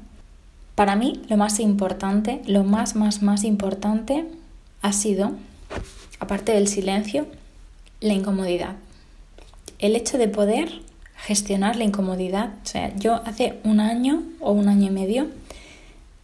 Para 0.74 0.96
mí 0.96 1.22
lo 1.28 1.36
más 1.36 1.60
importante, 1.60 2.40
lo 2.46 2.64
más, 2.64 2.96
más, 2.96 3.22
más 3.22 3.44
importante 3.44 4.24
ha 4.80 4.92
sido, 4.92 5.32
aparte 6.20 6.52
del 6.52 6.68
silencio, 6.68 7.26
la 8.00 8.14
incomodidad. 8.14 8.76
El 9.78 9.94
hecho 9.94 10.16
de 10.16 10.28
poder 10.28 10.70
gestionar 11.16 11.76
la 11.76 11.84
incomodidad. 11.84 12.54
O 12.64 12.66
sea, 12.66 12.94
yo 12.96 13.16
hace 13.26 13.58
un 13.64 13.80
año 13.80 14.22
o 14.40 14.52
un 14.52 14.68
año 14.68 14.86
y 14.86 14.90
medio 14.90 15.26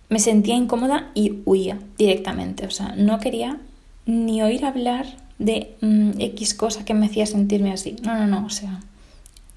me 0.08 0.18
sentía 0.18 0.54
incómoda 0.54 1.10
y 1.14 1.40
huía 1.44 1.78
directamente. 1.98 2.66
O 2.66 2.70
sea, 2.70 2.94
no 2.96 3.18
quería 3.18 3.58
ni 4.04 4.42
oír 4.42 4.64
hablar 4.64 5.06
de 5.38 5.76
mm, 5.80 6.20
X 6.20 6.54
cosa 6.54 6.84
que 6.84 6.94
me 6.94 7.06
hacía 7.06 7.26
sentirme 7.26 7.72
así. 7.72 7.96
No, 8.02 8.14
no, 8.14 8.26
no. 8.26 8.46
O 8.46 8.50
sea, 8.50 8.80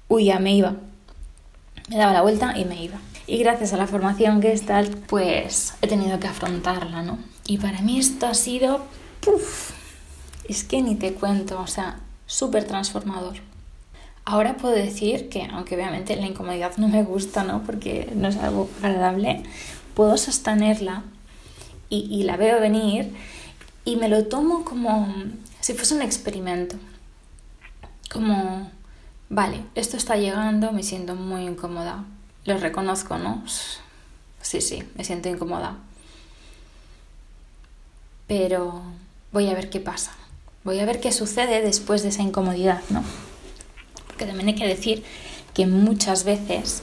huía, 0.08 0.38
me 0.38 0.54
iba. 0.54 0.76
Me 1.88 1.96
daba 1.96 2.12
la 2.12 2.22
vuelta 2.22 2.58
y 2.58 2.64
me 2.64 2.82
iba. 2.82 2.98
Y 3.26 3.38
gracias 3.38 3.72
a 3.72 3.76
la 3.76 3.86
formación 3.86 4.42
Gestalt, 4.42 4.94
pues 5.06 5.74
he 5.82 5.86
tenido 5.86 6.18
que 6.18 6.26
afrontarla, 6.26 7.02
¿no? 7.02 7.18
Y 7.46 7.58
para 7.58 7.80
mí 7.80 7.98
esto 7.98 8.26
ha 8.26 8.34
sido... 8.34 8.84
¡puf! 9.20 9.72
Es 10.48 10.64
que 10.64 10.82
ni 10.82 10.96
te 10.96 11.12
cuento, 11.12 11.60
o 11.60 11.66
sea, 11.66 12.00
súper 12.26 12.64
transformador. 12.64 13.36
Ahora 14.24 14.56
puedo 14.56 14.74
decir 14.74 15.28
que, 15.28 15.44
aunque 15.44 15.76
obviamente 15.76 16.16
la 16.16 16.26
incomodidad 16.26 16.76
no 16.76 16.88
me 16.88 17.02
gusta, 17.02 17.44
¿no? 17.44 17.62
Porque 17.62 18.10
no 18.14 18.28
es 18.28 18.36
algo 18.36 18.68
agradable, 18.82 19.42
puedo 20.00 20.16
sostenerla 20.16 21.02
y, 21.90 22.22
la 22.22 22.38
veo 22.38 22.58
venir 22.58 23.14
y 23.84 23.96
me 23.96 24.08
lo 24.08 24.24
tomo 24.28 24.64
como 24.64 25.14
si 25.60 25.74
fuese 25.74 25.94
un 25.94 26.00
experimento. 26.00 26.76
Como, 28.10 28.70
vale, 29.28 29.62
esto 29.74 29.98
está 29.98 30.16
llegando, 30.16 30.72
me 30.72 30.84
siento 30.84 31.16
muy 31.16 31.42
incómoda. 31.42 32.06
Lo 32.46 32.56
reconozco, 32.56 33.18
¿no? 33.18 33.44
Sí, 34.40 34.62
sí, 34.62 34.82
me 34.94 35.04
siento 35.04 35.28
incómoda. 35.28 35.76
Pero 38.26 38.80
voy 39.32 39.50
a 39.50 39.54
ver 39.54 39.68
qué 39.68 39.80
pasa. 39.80 40.12
Voy 40.64 40.80
a 40.80 40.86
ver 40.86 40.98
qué 41.00 41.12
sucede 41.12 41.60
después 41.60 42.02
de 42.02 42.08
esa 42.08 42.22
incomodidad, 42.22 42.80
¿no? 42.88 43.04
Porque 44.06 44.24
también 44.24 44.48
hay 44.48 44.54
que 44.54 44.66
decir 44.66 45.04
que 45.52 45.66
muchas 45.66 46.24
veces 46.24 46.82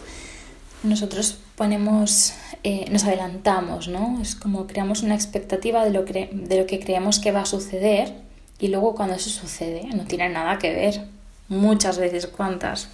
nosotros 0.84 1.40
ponemos, 1.58 2.34
eh, 2.70 2.86
nos 2.92 3.06
adelantamos, 3.06 3.88
¿no? 3.88 4.20
Es 4.22 4.36
como 4.36 4.68
creamos 4.68 5.02
una 5.02 5.16
expectativa 5.16 5.86
de 5.86 5.92
lo, 5.92 6.04
que 6.04 6.80
creemos 6.84 7.18
que 7.20 7.32
va 7.32 7.44
a 7.44 7.46
suceder 7.46 8.14
y 8.60 8.68
luego 8.68 8.94
cuando 8.94 9.16
eso 9.16 9.30
sucede 9.30 9.88
no 9.96 10.04
tiene 10.04 10.28
nada 10.28 10.58
que 10.58 10.74
ver. 10.74 11.08
Muchas 11.48 11.98
veces, 11.98 12.28
¿cuántas? 12.28 12.90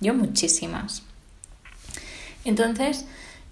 yo 0.00 0.14
muchísimas. 0.14 1.04
Entonces, 2.44 3.04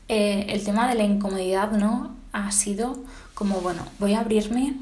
eh, 0.09 0.47
el 0.49 0.65
tema 0.65 0.88
de 0.88 0.97
la 0.97 1.05
incomodidad, 1.05 1.71
¿no? 1.71 2.17
Ha 2.33 2.50
sido 2.50 2.99
como, 3.35 3.61
bueno, 3.61 3.87
voy 4.00 4.15
a 4.15 4.23
abrirme 4.23 4.75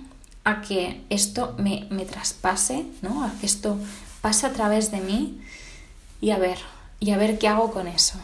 a 0.45 0.63
que 0.63 1.03
esto 1.11 1.55
me, 1.59 1.87
me 1.91 2.07
traspase, 2.07 2.87
¿no? 3.03 3.23
A 3.23 3.35
que 3.39 3.45
esto 3.45 3.77
pase 4.23 4.47
a 4.47 4.55
través 4.55 4.91
de 4.91 5.03
mí 5.03 5.43
y 6.23 6.31
a 6.31 6.39
ver, 6.39 6.57
y 7.01 7.11
a 7.11 7.19
ver 7.19 7.39
qué 7.39 7.49
hago 7.49 7.71
con 7.71 7.87
eso 7.87 8.19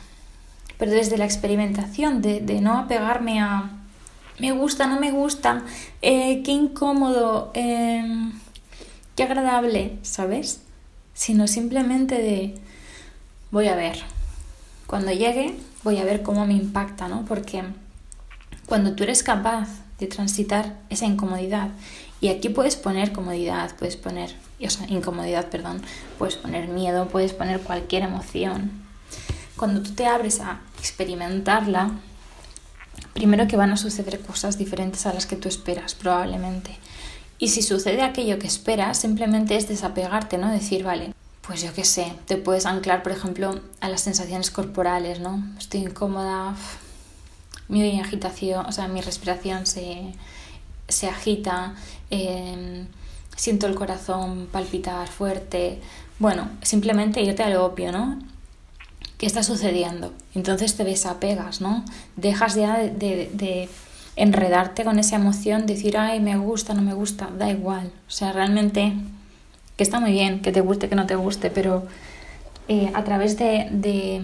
pero 0.81 0.93
desde 0.93 1.19
la 1.19 1.27
experimentación, 1.27 2.23
de, 2.23 2.41
no 2.63 2.79
apegarme 2.79 3.39
a 3.39 3.71
me 4.39 4.53
gusta, 4.53 4.87
no 4.87 4.99
me 4.99 5.11
gusta, 5.11 5.63
eh, 6.01 6.43
qué 6.43 6.53
incómodo, 6.53 7.51
em, 7.53 8.33
qué 9.15 9.25
agradable, 9.25 9.99
¿sabes? 10.01 10.63
Sino 11.13 11.47
simplemente 11.47 12.15
de 12.15 12.55
voy 13.51 13.69
a 13.69 13.77
ver. 13.77 13.99
Cuando 14.87 15.13
llegue, 15.13 15.55
voy 15.85 15.99
a 15.99 16.05
ver 16.05 16.23
cómo 16.23 16.47
me 16.47 16.55
impacta, 16.55 17.09
¿no? 17.09 17.27
Porque 17.27 17.63
cuando 18.65 18.95
tú 18.95 19.03
eres 19.03 19.23
capaz 19.23 19.69
de 19.99 20.07
transitar 20.07 20.79
esa 20.89 21.05
incomodidad, 21.05 21.69
y 22.23 22.29
aquí 22.29 22.49
puedes 22.49 22.77
poner 22.77 23.13
comodidad, 23.13 23.77
puedes 23.79 23.99
poner, 23.99 24.35
o 24.65 24.71
sea, 24.71 24.87
incomodidad, 24.89 25.51
perdón, 25.51 25.83
puedes 26.17 26.37
poner 26.37 26.69
miedo, 26.69 27.07
puedes 27.09 27.35
poner 27.35 27.61
cualquier 27.61 28.05
emoción, 28.05 28.89
cuando 29.61 29.83
tú 29.83 29.91
te 29.93 30.07
abres 30.07 30.41
a 30.41 30.59
experimentarla, 30.79 31.91
primero 33.13 33.47
que 33.47 33.59
van 33.59 33.71
a 33.73 33.77
suceder 33.77 34.19
cosas 34.21 34.57
diferentes 34.57 35.05
a 35.05 35.13
las 35.13 35.27
que 35.27 35.37
tú 35.37 35.51
esperas, 35.51 35.95
probablemente. 35.95 36.79
Y 37.39 37.49
si 37.49 37.61
sucede 37.61 38.01
aquello 38.01 38.39
que 38.39 38.47
esperas, 38.47 38.97
simplemente 38.97 39.57
es 39.57 39.69
desapegarte, 39.69 40.39
¿no? 40.39 40.51
Decir, 40.51 40.83
vale, 40.83 41.13
pues 41.43 41.61
yo 41.61 41.75
qué 41.75 41.85
sé, 41.85 42.11
te 42.25 42.39
puedes 42.39 42.65
anclar, 42.65 43.03
por 43.03 43.13
ejemplo, 43.13 43.61
a 43.83 43.91
las 43.91 44.01
sensaciones 44.01 44.51
corporales, 44.51 45.21
¿no? 45.21 45.45
Estoy 45.59 45.81
incómoda, 45.81 46.57
mi 47.69 48.01
agitación, 48.01 48.65
o 48.65 48.73
sea, 48.73 48.89
mi 48.89 49.03
respiración 49.03 49.67
se, 49.67 50.15
agita, 51.07 51.75
em, 52.09 52.87
siento 53.37 53.67
el 53.67 53.75
corazón 53.75 54.49
palpitar 54.51 55.07
fuerte. 55.09 55.83
Bueno, 56.19 56.49
simplemente 56.63 57.21
irte 57.21 57.43
a 57.43 57.51
lo 57.51 57.67
obvio, 57.67 57.93
¿no? 57.93 58.30
¿Qué 59.21 59.27
está 59.27 59.43
sucediendo? 59.43 60.15
Entonces 60.35 60.77
te 60.77 60.85
desapegas, 60.85 61.61
¿no? 61.61 61.85
Dejas 62.17 62.55
ya 62.55 62.79
de, 62.79 63.69
enredarte 64.17 64.83
con 64.83 64.99
esa 64.99 65.17
emoción, 65.17 65.67
decir, 65.67 65.99
ay, 65.99 66.21
me 66.21 66.39
gusta, 66.39 66.73
no 66.73 66.81
me 66.81 66.95
gusta, 66.95 67.29
da 67.39 67.51
igual. 67.51 67.93
O 68.09 68.11
sea, 68.11 68.33
realmente, 68.33 68.95
que 69.77 69.85
está 69.85 70.01
muy 70.01 70.13
bien, 70.13 70.41
que 70.41 70.53
te 70.53 70.63
guste, 70.63 70.89
que 70.89 70.95
no 70.95 71.07
te 71.07 71.17
guste, 71.17 71.51
pero 71.51 71.87
eh, 72.67 72.91
a 72.95 73.05
través 73.05 73.37
de, 73.37 74.23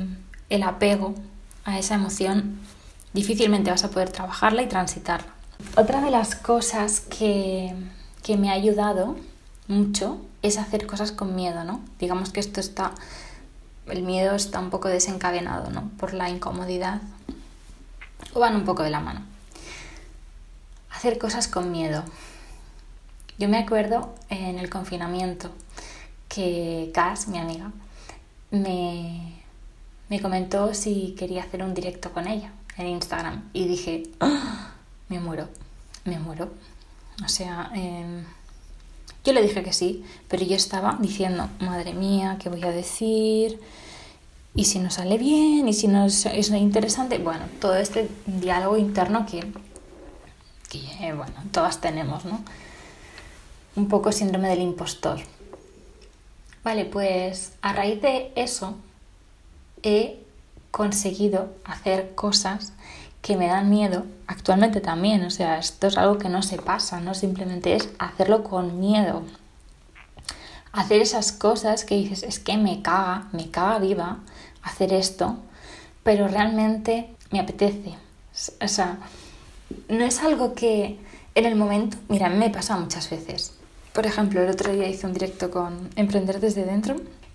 el 0.49 0.63
apego 0.63 1.15
a 1.67 1.79
esa 1.79 1.97
emoción, 1.97 2.59
difícilmente 3.13 3.71
vas 3.71 3.85
a 3.85 3.91
poder 3.91 4.09
trabajarla 4.09 4.63
y 4.63 4.67
transitarla. 4.67 5.29
Otra 5.77 6.01
de 6.01 6.11
las 6.11 6.35
cosas 6.37 7.01
que, 7.01 7.75
que 8.23 8.39
me 8.39 8.49
ha 8.49 8.53
ayudado 8.53 9.19
mucho 9.69 10.23
es 10.41 10.57
hacer 10.57 10.87
cosas 10.87 11.13
con 11.13 11.37
miedo, 11.37 11.65
¿no? 11.65 11.83
Digamos 11.99 12.31
que 12.31 12.41
esto 12.41 12.61
está 12.61 12.93
el 13.89 14.03
miedo 14.03 14.35
está 14.35 14.61
un 14.61 14.71
poco 14.71 14.89
desencadenado, 14.89 15.71
¿no? 15.71 15.91
Por 15.99 16.15
la 16.15 16.29
incomodidad. 16.29 17.01
O 18.35 18.41
van 18.41 18.57
un 18.57 18.65
poco 18.65 18.83
de 18.83 18.91
la 18.91 19.01
mano. 19.01 19.21
Hacer 20.91 21.19
cosas 21.19 21.49
con 21.49 21.71
miedo. 21.71 22.05
Yo 23.39 23.49
me 23.49 23.59
acuerdo 23.59 24.15
en 24.31 24.59
el 24.59 24.71
confinamiento 24.71 25.51
que 26.29 26.91
Cass, 26.95 27.29
mi 27.29 27.39
amiga, 27.39 27.71
me, 28.51 29.43
me 30.09 30.21
comentó 30.21 30.75
si 30.75 31.15
quería 31.19 31.43
hacer 31.43 31.63
un 31.63 31.75
directo 31.75 32.13
con 32.13 32.27
ella 32.27 32.53
en 32.77 32.87
Instagram. 32.89 33.49
Y 33.53 33.67
dije, 33.67 34.05
¡Ah! 34.21 34.73
me 35.09 35.21
muero, 35.21 35.49
me 36.05 36.19
muero. 36.19 36.51
O 37.25 37.29
sea, 37.29 37.71
em, 37.75 38.25
yo 39.27 39.33
le 39.33 39.43
dije 39.43 39.65
que 39.65 39.73
sí, 39.73 40.05
pero 40.29 40.45
yo 40.45 40.55
estaba 40.55 40.97
diciendo, 41.01 41.49
madre 41.59 41.93
mía, 41.93 42.39
¿qué 42.41 42.49
voy 42.49 42.63
a 42.63 42.71
decir? 42.71 43.61
¿Y 44.55 44.67
si 44.67 44.79
no 44.79 44.91
sale 44.91 45.19
bien? 45.19 45.69
¿Y 45.69 45.73
si 45.73 45.89
no 45.89 46.07
es, 46.07 46.51
interesante? 46.51 47.19
Bueno, 47.19 47.45
todo 47.61 47.75
este 47.75 48.09
diálogo 48.27 48.77
interno 48.77 49.27
que, 49.27 49.45
que, 50.71 51.13
bueno, 51.13 51.35
todas 51.51 51.81
tenemos, 51.81 52.25
¿no? 52.25 52.41
un 53.75 53.89
poco 53.89 54.13
síndrome 54.13 54.49
del 54.49 54.63
impostor. 54.63 55.21
Vale, 56.65 56.85
pues 56.85 57.53
a 57.63 57.73
raíz 57.73 58.01
de 58.01 58.33
eso 58.35 58.77
he 59.83 60.21
conseguido 60.71 61.55
hacer 61.65 62.15
cosas 62.15 62.73
que 63.27 63.37
me 63.37 63.49
dan 63.49 63.69
miedo 63.69 64.07
actualmente 64.29 64.81
también. 64.81 65.25
O 65.25 65.31
sea, 65.31 65.59
esto 65.59 65.89
es 65.89 65.99
algo 65.99 66.17
que 66.17 66.29
no 66.29 66.43
se 66.43 66.59
pasa, 66.59 67.01
no 67.01 67.13
simplemente 67.13 67.75
es 67.75 67.89
hacerlo 67.99 68.45
con 68.45 68.79
miedo. 68.79 69.25
Hacer 70.71 71.03
esas 71.03 71.33
cosas 71.33 71.85
que 71.85 71.97
dices, 71.97 72.23
es 72.23 72.39
que 72.39 72.57
me 72.57 72.83
caga, 72.83 73.27
me 73.33 73.51
caga 73.51 73.81
viva 73.81 74.19
hacer 74.63 74.93
esto, 74.93 75.39
pero 76.05 76.29
realmente 76.29 77.17
me 77.33 77.41
apetece. 77.41 77.95
O 78.63 78.69
sea, 78.69 78.99
no 79.89 80.05
es 80.05 80.21
algo 80.23 80.55
que 80.55 81.01
en 81.35 81.47
el 81.47 81.57
momento, 81.57 81.97
mira, 82.09 82.29
me 82.29 82.51
pasa 82.51 82.77
muchas 82.77 83.11
veces. 83.11 83.55
Por 83.93 84.07
ejemplo, 84.07 84.41
el 84.41 84.51
otro 84.51 84.73
día 84.73 84.87
hice 84.87 85.05
un 85.05 85.15
directo 85.15 85.51
con 85.51 85.91
Emprender 85.97 86.39
desde 86.39 86.65
dentro 86.65 86.95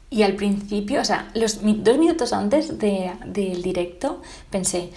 y 0.09 0.23
al 0.23 0.35
principio, 0.35 1.01
o 1.01 1.05
sea, 1.05 1.29
los 1.33 1.59
dos 1.61 1.97
minutos 1.97 2.31
antes 2.31 2.79
del 2.79 3.61
directo 3.61 4.21
pensé, 4.49 4.91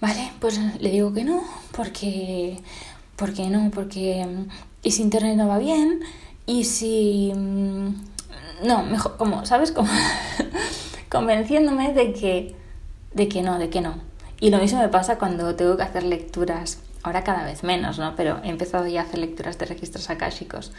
vale, 0.00 0.32
pues 0.40 0.58
le 0.80 0.90
digo 0.90 1.12
que 1.12 1.24
no, 1.24 1.42
porque, 1.72 2.60
porque 3.16 3.48
no, 3.48 3.70
porque 3.70 4.26
mm, 4.26 4.48
y 4.82 4.90
si 4.92 5.02
internet 5.02 5.36
no 5.36 5.48
va 5.48 5.58
bien, 5.58 6.00
y 6.46 6.64
si 6.64 7.32
mm, 7.34 8.66
no, 8.66 8.82
mejor, 8.84 9.16
como, 9.16 9.44
¿sabes? 9.46 9.72
Como 9.72 9.90
convenciéndome 11.10 11.92
de 11.92 12.12
que, 12.12 12.56
de 13.14 13.28
que 13.28 13.42
no, 13.42 13.58
de 13.58 13.70
que 13.70 13.80
no. 13.80 13.94
Y 14.40 14.50
lo 14.50 14.58
mismo 14.58 14.80
me 14.80 14.88
pasa 14.88 15.18
cuando 15.18 15.54
tengo 15.54 15.76
que 15.76 15.82
hacer 15.82 16.02
lecturas, 16.02 16.78
ahora 17.02 17.24
cada 17.24 17.44
vez 17.44 17.62
menos, 17.62 17.98
¿no? 17.98 18.16
Pero 18.16 18.40
he 18.42 18.48
empezado 18.48 18.86
ya 18.86 19.02
a 19.02 19.04
hacer 19.04 19.18
lecturas 19.18 19.58
de 19.58 19.66
registros 19.66 20.08
akáshicos. 20.08 20.72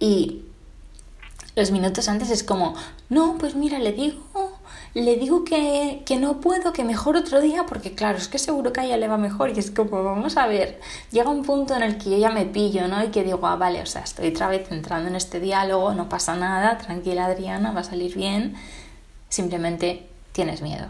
Y 0.00 0.42
los 1.54 1.70
minutos 1.70 2.08
antes 2.08 2.30
es 2.30 2.42
como, 2.42 2.74
no, 3.08 3.36
pues 3.38 3.54
mira, 3.54 3.78
le 3.78 3.92
digo, 3.92 4.49
le 4.94 5.16
digo 5.16 5.44
que, 5.44 6.02
que, 6.04 6.16
no 6.16 6.40
puedo, 6.40 6.72
que 6.72 6.84
mejor 6.84 7.16
otro 7.16 7.40
día, 7.40 7.64
porque 7.66 7.94
claro, 7.94 8.18
es 8.18 8.28
que 8.28 8.38
seguro 8.38 8.72
que 8.72 8.80
a 8.80 8.84
ella 8.84 8.96
le 8.96 9.08
va 9.08 9.16
mejor 9.16 9.50
y 9.50 9.58
es 9.58 9.70
como, 9.70 10.02
vamos 10.02 10.36
a 10.36 10.46
ver, 10.46 10.80
llega 11.10 11.30
un 11.30 11.42
punto 11.44 11.74
en 11.76 11.82
el 11.82 11.98
que 11.98 12.10
yo 12.10 12.18
ya 12.18 12.30
me 12.30 12.44
pillo, 12.46 12.88
¿no? 12.88 13.02
Y 13.04 13.08
que 13.08 13.22
digo, 13.22 13.46
ah, 13.46 13.56
vale, 13.56 13.80
o 13.82 13.86
sea, 13.86 14.02
estoy 14.02 14.28
otra 14.28 14.48
vez 14.48 14.70
entrando 14.72 15.08
en 15.08 15.16
este 15.16 15.38
diálogo, 15.38 15.94
no 15.94 16.08
pasa 16.08 16.34
nada, 16.36 16.78
tranquila 16.78 17.26
Adriana, 17.26 17.72
va 17.72 17.80
a 17.80 17.84
salir 17.84 18.14
bien, 18.14 18.56
simplemente 19.28 20.08
tienes 20.32 20.62
miedo. 20.62 20.86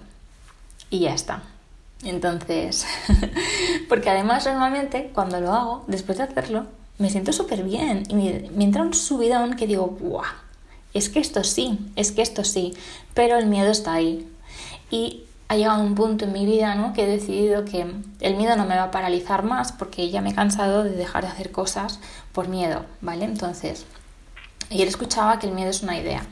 Y 0.88 1.00
ya 1.00 1.14
está. 1.14 1.42
Entonces, 2.02 2.86
porque 3.88 4.10
además 4.10 4.46
normalmente 4.46 5.10
cuando 5.14 5.40
lo 5.40 5.52
hago, 5.52 5.84
después 5.86 6.18
de 6.18 6.24
hacerlo, 6.24 6.66
me 6.98 7.10
siento 7.10 7.32
súper 7.32 7.62
bien 7.64 8.04
y 8.08 8.14
me, 8.14 8.50
me 8.54 8.64
entra 8.64 8.82
un 8.82 8.94
subidón 8.94 9.56
que 9.56 9.66
digo, 9.66 9.86
¡buah! 9.86 10.49
Es 10.94 11.08
que 11.08 11.20
esto 11.20 11.44
sí, 11.44 11.78
es 11.96 12.12
que 12.12 12.22
esto 12.22 12.44
sí, 12.44 12.74
pero 13.14 13.38
el 13.38 13.46
miedo 13.46 13.70
está 13.70 13.94
ahí. 13.94 14.28
Y 14.90 15.24
ha 15.48 15.56
llegado 15.56 15.82
un 15.82 15.94
punto 15.94 16.26
en 16.26 16.32
mi 16.32 16.46
vida 16.46 16.74
¿no? 16.76 16.92
que 16.92 17.02
he 17.02 17.06
decidido 17.06 17.64
que 17.64 17.84
el 18.20 18.36
miedo 18.36 18.56
no 18.56 18.66
me 18.66 18.76
va 18.76 18.84
a 18.84 18.90
paralizar 18.90 19.42
más 19.42 19.72
porque 19.72 20.08
ya 20.08 20.20
me 20.20 20.30
he 20.30 20.34
cansado 20.34 20.84
de 20.84 20.90
dejar 20.90 21.24
de 21.24 21.30
hacer 21.30 21.50
cosas 21.50 21.98
por 22.32 22.46
miedo, 22.46 22.84
¿vale? 23.00 23.24
Entonces, 23.24 23.84
ayer 24.70 24.86
escuchaba 24.86 25.38
que 25.38 25.48
el 25.48 25.52
miedo 25.52 25.70
es 25.70 25.82
una 25.82 25.98
idea, 25.98 26.24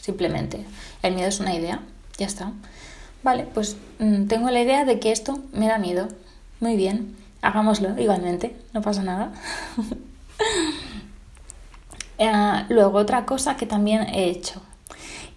simplemente. 0.00 0.66
El 1.02 1.14
miedo 1.14 1.28
es 1.28 1.40
una 1.40 1.54
idea, 1.54 1.80
ya 2.18 2.26
está. 2.26 2.52
Vale, 3.22 3.46
pues 3.54 3.76
mm, 3.98 4.26
tengo 4.26 4.50
la 4.50 4.60
idea 4.60 4.84
de 4.84 5.00
que 5.00 5.10
esto 5.10 5.38
me 5.52 5.68
da 5.68 5.78
miedo. 5.78 6.08
Muy 6.60 6.76
bien, 6.76 7.16
hagámoslo 7.40 7.98
igualmente, 7.98 8.56
no 8.74 8.82
pasa 8.82 9.02
nada. 9.02 9.32
Eh, 12.18 12.64
luego, 12.68 12.98
otra 12.98 13.26
cosa 13.26 13.56
que 13.56 13.66
también 13.66 14.02
he 14.02 14.28
hecho 14.30 14.62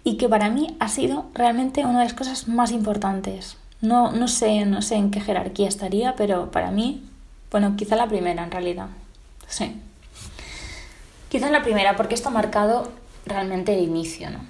y 0.04 0.16
que 0.16 0.28
para 0.28 0.48
mí 0.48 0.76
ha 0.80 0.88
sido 0.88 1.26
realmente 1.34 1.84
una 1.84 1.98
de 1.98 2.04
las 2.04 2.14
cosas 2.14 2.48
más 2.48 2.70
importantes. 2.70 3.56
No, 3.80 4.12
no, 4.12 4.28
sé, 4.28 4.64
no 4.64 4.82
sé 4.82 4.96
en 4.96 5.10
qué 5.10 5.20
jerarquía 5.20 5.68
estaría, 5.68 6.14
pero 6.16 6.50
para 6.50 6.70
mí, 6.70 7.06
bueno, 7.50 7.76
quizá 7.76 7.96
la 7.96 8.08
primera 8.08 8.44
en 8.44 8.50
realidad. 8.50 8.88
Sí. 9.46 9.80
Quizá 11.28 11.50
la 11.50 11.62
primera, 11.62 11.96
porque 11.96 12.14
esto 12.14 12.28
ha 12.28 12.32
marcado 12.32 12.90
realmente 13.26 13.74
el 13.74 13.84
inicio, 13.84 14.30
¿no? 14.30 14.40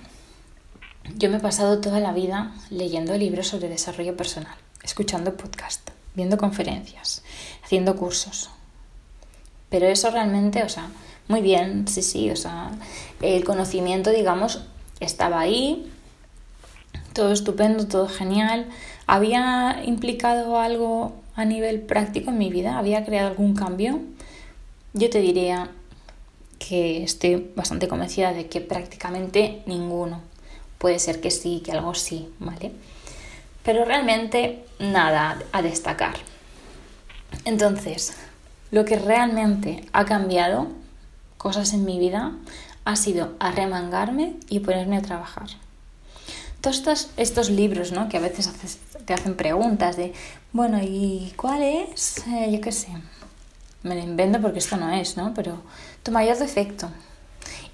Yo 1.16 1.29
me 1.29 1.38
he 1.38 1.40
pasado 1.40 1.81
toda 1.81 2.01
la 2.01 2.12
vida 2.12 2.53
leyendo 2.71 3.16
libros 3.16 3.49
sobre 3.49 3.69
desarrollo 3.69 4.16
personal, 4.16 4.55
escuchando 4.83 5.37
podcast, 5.37 5.90
viendo 6.14 6.38
conferencias, 6.38 7.25
haciendo 7.64 7.97
cursos. 7.97 8.51
Pero 9.69 9.87
eso 9.87 10.11
realmente, 10.11 10.62
o 10.62 10.69
sea, 10.69 10.88
muy 11.31 11.43
bien, 11.43 11.87
sí, 11.87 12.03
sí, 12.03 12.29
o 12.31 12.35
sea, 12.35 12.73
el 13.23 13.45
conocimiento, 13.45 14.11
digamos, 14.11 14.62
estaba 14.99 15.38
ahí, 15.38 15.88
todo 17.12 17.33
estupendo, 17.33 17.87
todo 17.87 18.09
genial. 18.09 18.66
¿Había 19.07 19.81
implicado 19.85 20.59
algo 20.59 21.12
a 21.37 21.45
nivel 21.45 21.83
práctico 21.83 22.31
en 22.31 22.38
mi 22.38 22.51
vida? 22.51 22.79
¿Había 22.79 23.05
creado 23.05 23.29
algún 23.29 23.55
cambio? 23.55 24.01
Yo 24.93 25.09
te 25.09 25.21
diría 25.21 25.71
que 26.59 27.05
estoy 27.05 27.53
bastante 27.55 27.87
convencida 27.87 28.33
de 28.33 28.49
que 28.49 28.61
prácticamente 28.61 29.62
ninguno. 29.66 30.23
Puede 30.79 30.99
ser 30.99 31.21
que 31.21 31.31
sí, 31.31 31.62
que 31.64 31.71
algo 31.71 31.95
sí, 31.95 32.29
¿vale? 32.40 32.73
Pero 33.62 33.85
realmente 33.85 34.64
nada 34.81 35.40
a 35.53 35.62
destacar. 35.62 36.14
Entonces, 37.45 38.16
lo 38.73 38.85
que 38.85 38.99
realmente 38.99 39.85
ha 39.93 40.05
cambiado 40.05 40.80
cosas 41.40 41.72
en 41.72 41.87
mi 41.87 41.98
vida 41.98 42.33
ha 42.85 42.96
sido 42.96 43.33
arremangarme 43.38 44.35
y 44.50 44.61
ponerme 44.61 44.98
a 44.98 45.03
trabajar. 45.03 45.48
Todos 46.61 47.09
estos, 47.16 47.48
libros, 47.48 47.92
¿no? 47.92 48.11
Que 48.11 48.18
a 48.18 48.20
veces 48.20 48.50
te 49.07 49.14
hacen 49.14 49.37
preguntas 49.37 49.96
de, 49.96 50.12
bueno, 50.53 50.79
¿y 50.83 51.33
cuál 51.37 51.62
es? 51.62 52.18
Eh, 52.26 52.50
yo 52.53 52.61
qué 52.61 52.72
sé. 52.72 52.88
Me 53.83 53.94
lo 53.94 54.03
invento 54.03 54.42
porque 54.42 54.59
esto 54.59 54.76
no 54.76 54.92
es, 54.92 55.16
¿no? 55.16 55.33
Pero 55.33 55.62
tu 56.03 56.12
mayor 56.12 56.37
defecto. 56.37 56.90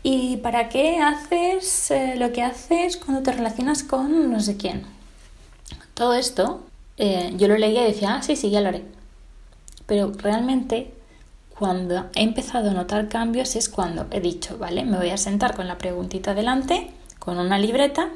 ¿Y 0.05 0.37
para 0.37 0.69
qué 0.69 1.01
haces 1.01 1.91
eh, 1.91 2.15
lo 2.17 2.33
que 2.33 2.45
haces 2.45 2.97
cuando 2.97 3.25
te 3.25 3.33
relacionas 3.33 3.83
con 3.83 4.31
no 4.31 4.39
sé 4.39 4.57
quién? 4.57 4.85
Todo 5.95 6.15
esto 6.15 6.65
eh, 6.99 7.35
yo 7.37 7.49
lo 7.49 7.59
leía 7.59 7.83
y 7.83 7.93
decía, 7.93 8.15
ah, 8.15 8.23
sí, 8.23 8.37
sí, 8.37 8.51
ya 8.51 8.61
lo 8.61 8.69
haré. 8.69 8.85
Pero 9.87 10.13
realmente 10.13 10.96
cuando 11.59 12.07
he 12.15 12.23
empezado 12.23 12.71
a 12.71 12.75
notar 12.75 13.09
cambios 13.09 13.57
es 13.57 13.69
cuando 13.69 14.07
he 14.11 14.21
dicho, 14.21 14.59
vale, 14.59 14.85
me 14.85 14.99
voy 14.99 15.11
a 15.11 15.17
sentar 15.17 15.55
con 15.57 15.67
la 15.67 15.79
preguntita 15.79 16.35
delante, 16.35 16.91
con 17.19 17.39
una 17.39 17.59
libreta 17.59 18.11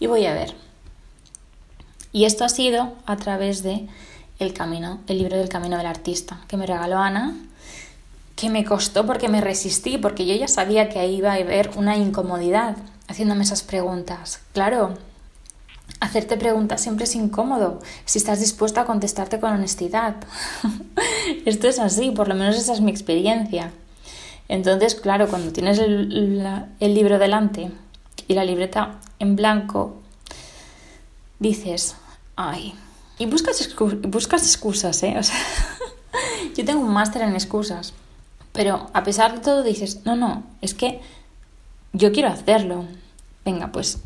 y 0.00 0.06
voy 0.06 0.26
a 0.26 0.34
ver. 0.34 0.54
Y 2.12 2.24
esto 2.24 2.44
ha 2.44 2.48
sido 2.48 2.92
a 3.06 3.16
través 3.16 3.62
de 3.62 3.88
El 4.40 4.52
camino, 4.52 5.00
el 5.06 5.18
libro 5.18 5.36
del 5.36 5.48
camino 5.48 5.76
del 5.76 5.86
artista 5.86 6.40
que 6.48 6.56
me 6.56 6.66
regaló 6.66 6.98
Ana, 6.98 7.36
que 8.34 8.50
me 8.50 8.64
costó 8.64 9.06
porque 9.06 9.28
me 9.28 9.40
resistí, 9.40 9.96
porque 9.96 10.26
yo 10.26 10.34
ya 10.34 10.48
sabía 10.48 10.88
que 10.88 10.98
ahí 10.98 11.16
iba 11.16 11.32
a 11.32 11.36
haber 11.36 11.70
una 11.76 11.96
incomodidad 11.96 12.76
haciéndome 13.06 13.44
esas 13.44 13.62
preguntas. 13.62 14.40
Claro, 14.52 14.98
hacerte 16.04 16.36
preguntas 16.36 16.82
siempre 16.82 17.04
es 17.04 17.14
incómodo 17.14 17.80
si 18.04 18.18
estás 18.18 18.40
dispuesta 18.40 18.82
a 18.82 18.84
contestarte 18.84 19.40
con 19.40 19.52
honestidad. 19.52 20.16
Esto 21.46 21.66
es 21.68 21.78
así, 21.78 22.10
por 22.10 22.28
lo 22.28 22.34
menos 22.34 22.56
esa 22.56 22.74
es 22.74 22.80
mi 22.80 22.90
experiencia. 22.90 23.72
Entonces, 24.48 24.94
claro, 24.94 25.28
cuando 25.28 25.52
tienes 25.52 25.78
el, 25.78 26.42
libro 26.80 27.18
delante 27.18 27.70
y 28.28 28.34
la 28.34 28.44
libreta 28.44 29.00
en 29.18 29.34
blanco, 29.36 30.02
dices, 31.38 31.96
ay, 32.36 32.74
y 33.18 33.24
buscas, 33.24 33.74
buscas 34.02 34.42
excusas, 34.42 35.02
¿eh? 35.02 35.16
O 35.18 35.22
sea, 35.22 35.36
yo 36.54 36.64
tengo 36.64 36.82
un 36.82 36.92
máster 36.92 37.22
en 37.22 37.32
excusas, 37.34 37.94
pero 38.52 38.90
a 38.92 39.02
pesar 39.02 39.34
de 39.34 39.40
todo 39.40 39.62
dices, 39.62 40.04
no, 40.04 40.16
no, 40.16 40.44
es 40.60 40.74
que 40.74 41.00
yo 41.94 42.12
quiero 42.12 42.28
hacerlo. 42.28 42.84
Venga, 43.44 43.72
pues 43.72 43.98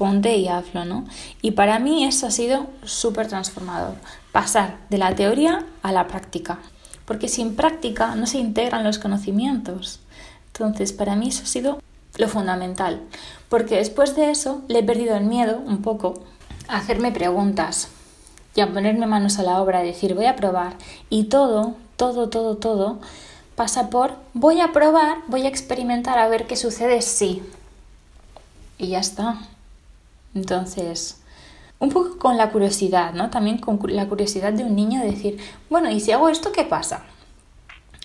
ponte 0.00 0.34
y 0.38 0.48
hazlo, 0.48 0.86
¿no? 0.86 1.04
Y 1.42 1.50
para 1.50 1.78
mí 1.78 2.04
eso 2.06 2.26
ha 2.26 2.30
sido 2.30 2.68
súper 2.84 3.28
transformador, 3.28 3.96
pasar 4.32 4.78
de 4.88 4.96
la 4.96 5.14
teoría 5.14 5.66
a 5.82 5.92
la 5.92 6.06
práctica, 6.06 6.58
porque 7.04 7.28
sin 7.28 7.54
práctica 7.54 8.14
no 8.14 8.26
se 8.26 8.38
integran 8.38 8.82
los 8.82 8.98
conocimientos. 8.98 10.00
Entonces, 10.46 10.94
para 10.94 11.16
mí 11.16 11.28
eso 11.28 11.42
ha 11.42 11.46
sido 11.46 11.82
lo 12.16 12.28
fundamental, 12.28 13.02
porque 13.50 13.76
después 13.76 14.16
de 14.16 14.30
eso 14.30 14.62
le 14.68 14.78
he 14.78 14.82
perdido 14.82 15.18
el 15.18 15.24
miedo 15.24 15.58
un 15.58 15.82
poco 15.82 16.14
a 16.66 16.78
hacerme 16.78 17.12
preguntas 17.12 17.88
y 18.54 18.62
a 18.62 18.72
ponerme 18.72 19.06
manos 19.06 19.38
a 19.38 19.42
la 19.42 19.60
obra, 19.60 19.80
a 19.80 19.82
decir 19.82 20.14
voy 20.14 20.24
a 20.24 20.34
probar 20.34 20.76
y 21.10 21.24
todo, 21.24 21.74
todo, 21.98 22.30
todo, 22.30 22.56
todo 22.56 23.00
pasa 23.54 23.90
por 23.90 24.14
voy 24.32 24.62
a 24.62 24.72
probar, 24.72 25.18
voy 25.26 25.42
a 25.42 25.48
experimentar 25.48 26.18
a 26.18 26.28
ver 26.28 26.46
qué 26.46 26.56
sucede 26.56 27.02
sí. 27.02 27.42
Y 28.78 28.88
ya 28.88 29.00
está. 29.00 29.36
Entonces, 30.34 31.22
un 31.78 31.90
poco 31.90 32.18
con 32.18 32.36
la 32.36 32.50
curiosidad, 32.50 33.12
¿no? 33.14 33.30
También 33.30 33.58
con 33.58 33.78
la 33.84 34.08
curiosidad 34.08 34.52
de 34.52 34.64
un 34.64 34.76
niño 34.76 35.00
de 35.00 35.10
decir, 35.10 35.38
bueno, 35.68 35.90
¿y 35.90 36.00
si 36.00 36.12
hago 36.12 36.28
esto, 36.28 36.52
qué 36.52 36.64
pasa? 36.64 37.04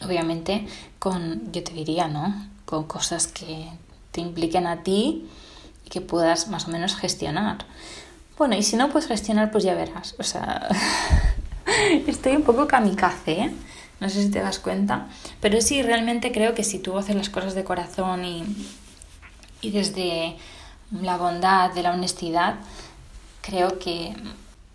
Obviamente, 0.03 0.67
con, 0.99 1.51
yo 1.51 1.63
te 1.63 1.73
diría, 1.73 2.07
¿no? 2.07 2.33
con 2.65 2.85
cosas 2.85 3.27
que 3.27 3.69
te 4.11 4.21
impliquen 4.21 4.67
a 4.67 4.83
ti 4.83 5.27
y 5.85 5.89
que 5.89 6.01
puedas 6.01 6.47
más 6.47 6.67
o 6.67 6.71
menos 6.71 6.95
gestionar. 6.95 7.65
Bueno, 8.38 8.55
y 8.55 8.63
si 8.63 8.75
no 8.75 8.89
puedes 8.89 9.07
gestionar, 9.07 9.51
pues 9.51 9.63
ya 9.63 9.75
verás. 9.75 10.15
O 10.19 10.23
sea, 10.23 10.67
estoy 12.07 12.35
un 12.35 12.43
poco 12.43 12.67
kamikaze, 12.67 13.31
¿eh? 13.31 13.51
No 13.99 14.09
sé 14.09 14.23
si 14.23 14.29
te 14.29 14.41
das 14.41 14.59
cuenta. 14.59 15.07
Pero 15.39 15.61
sí, 15.61 15.81
realmente 15.81 16.33
creo 16.33 16.53
que 16.53 16.63
si 16.63 16.79
tú 16.79 16.97
haces 16.97 17.15
las 17.15 17.29
cosas 17.29 17.55
de 17.55 17.63
corazón 17.63 18.25
y, 18.25 18.43
y 19.61 19.71
desde 19.71 20.35
la 20.91 21.17
bondad, 21.17 21.74
de 21.74 21.84
la 21.84 21.93
honestidad, 21.93 22.56
creo 23.41 23.80
que 23.80 24.15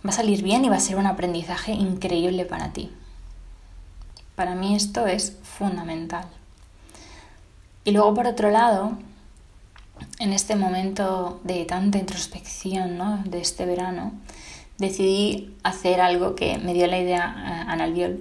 va 0.04 0.10
a 0.10 0.12
salir 0.12 0.42
bien 0.42 0.64
y 0.64 0.68
va 0.68 0.76
a 0.76 0.80
ser 0.80 0.96
un 0.96 1.06
aprendizaje 1.06 1.72
increíble 1.72 2.44
para 2.44 2.72
ti. 2.72 2.90
Para 4.34 4.54
mí 4.54 4.74
esto 4.74 5.06
es 5.06 5.36
fundamental. 5.42 6.26
Y 7.84 7.92
luego, 7.92 8.14
por 8.14 8.26
otro 8.26 8.50
lado, 8.50 8.96
en 10.18 10.32
este 10.32 10.56
momento 10.56 11.40
de 11.44 11.64
tanta 11.64 11.98
introspección 11.98 12.96
¿no? 12.96 13.22
de 13.24 13.40
este 13.40 13.66
verano, 13.66 14.12
decidí 14.78 15.54
hacer 15.62 16.00
algo 16.00 16.34
que 16.34 16.58
me 16.58 16.74
dio 16.74 16.86
la 16.86 16.98
idea 16.98 17.24
a 17.24 17.72
Analbiol. 17.72 18.20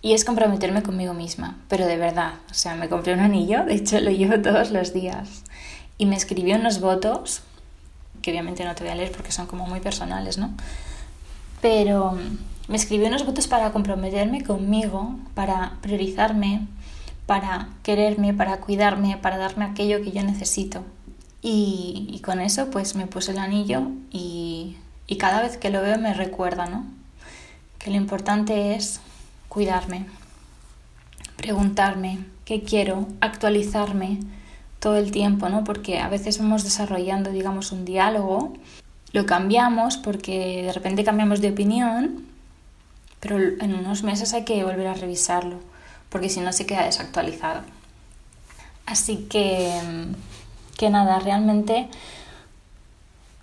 Y 0.00 0.12
es 0.12 0.24
comprometerme 0.24 0.82
conmigo 0.82 1.12
misma, 1.12 1.58
pero 1.68 1.86
de 1.86 1.96
verdad. 1.96 2.34
O 2.50 2.54
sea, 2.54 2.74
me 2.74 2.88
compré 2.88 3.14
un 3.14 3.20
anillo, 3.20 3.64
de 3.64 3.74
hecho 3.74 4.00
lo 4.00 4.10
llevo 4.10 4.40
todos 4.40 4.70
los 4.70 4.92
días. 4.92 5.42
Y 5.98 6.06
me 6.06 6.16
escribió 6.16 6.56
unos 6.56 6.80
votos, 6.80 7.42
que 8.22 8.30
obviamente 8.30 8.64
no 8.64 8.74
te 8.74 8.84
voy 8.84 8.92
a 8.92 8.94
leer 8.94 9.12
porque 9.12 9.32
son 9.32 9.46
como 9.46 9.66
muy 9.66 9.80
personales, 9.80 10.38
¿no? 10.38 10.54
Pero 11.60 12.16
me 12.68 12.76
escribió 12.76 13.08
unos 13.08 13.26
votos 13.26 13.48
para 13.48 13.72
comprometerme 13.72 14.44
conmigo, 14.44 15.16
para 15.34 15.78
priorizarme, 15.82 16.66
para 17.26 17.68
quererme, 17.82 18.32
para 18.32 18.58
cuidarme, 18.58 19.16
para 19.16 19.38
darme 19.38 19.64
aquello 19.64 20.02
que 20.02 20.12
yo 20.12 20.22
necesito. 20.22 20.84
Y, 21.40 22.20
con 22.24 22.40
eso 22.40 22.70
pues 22.70 22.94
me 22.94 23.06
puse 23.06 23.30
el 23.30 23.38
anillo 23.38 23.88
y, 24.10 24.76
y 25.06 25.16
cada 25.16 25.40
vez 25.40 25.56
que 25.56 25.70
lo 25.70 25.80
veo 25.80 25.98
me 25.98 26.12
recuerda, 26.12 26.66
¿no? 26.66 26.84
Que 27.78 27.90
lo 27.90 27.96
importante 27.96 28.74
es 28.74 29.00
cuidarme, 29.48 30.06
preguntarme 31.36 32.18
qué 32.44 32.62
quiero, 32.62 33.06
actualizarme 33.20 34.20
todo 34.80 34.96
el 34.96 35.10
tiempo, 35.10 35.48
¿no? 35.48 35.64
Porque 35.64 36.00
a 36.00 36.08
veces 36.08 36.38
vamos 36.38 36.64
desarrollando, 36.64 37.30
digamos, 37.30 37.72
un 37.72 37.84
diálogo, 37.84 38.54
lo 39.12 39.26
cambiamos 39.26 39.96
porque 39.96 40.62
de 40.64 40.72
repente 40.72 41.04
cambiamos 41.04 41.40
de 41.40 41.50
opinión, 41.50 42.26
pero 43.20 43.38
en 43.38 43.74
unos 43.74 44.02
meses 44.02 44.34
hay 44.34 44.44
que 44.44 44.62
volver 44.62 44.86
a 44.86 44.94
revisarlo 44.94 45.58
porque 46.08 46.28
si 46.28 46.40
no 46.40 46.52
se 46.52 46.66
queda 46.66 46.84
desactualizado. 46.84 47.62
Así 48.86 49.26
que, 49.28 49.70
que 50.76 50.90
nada, 50.90 51.18
realmente, 51.18 51.88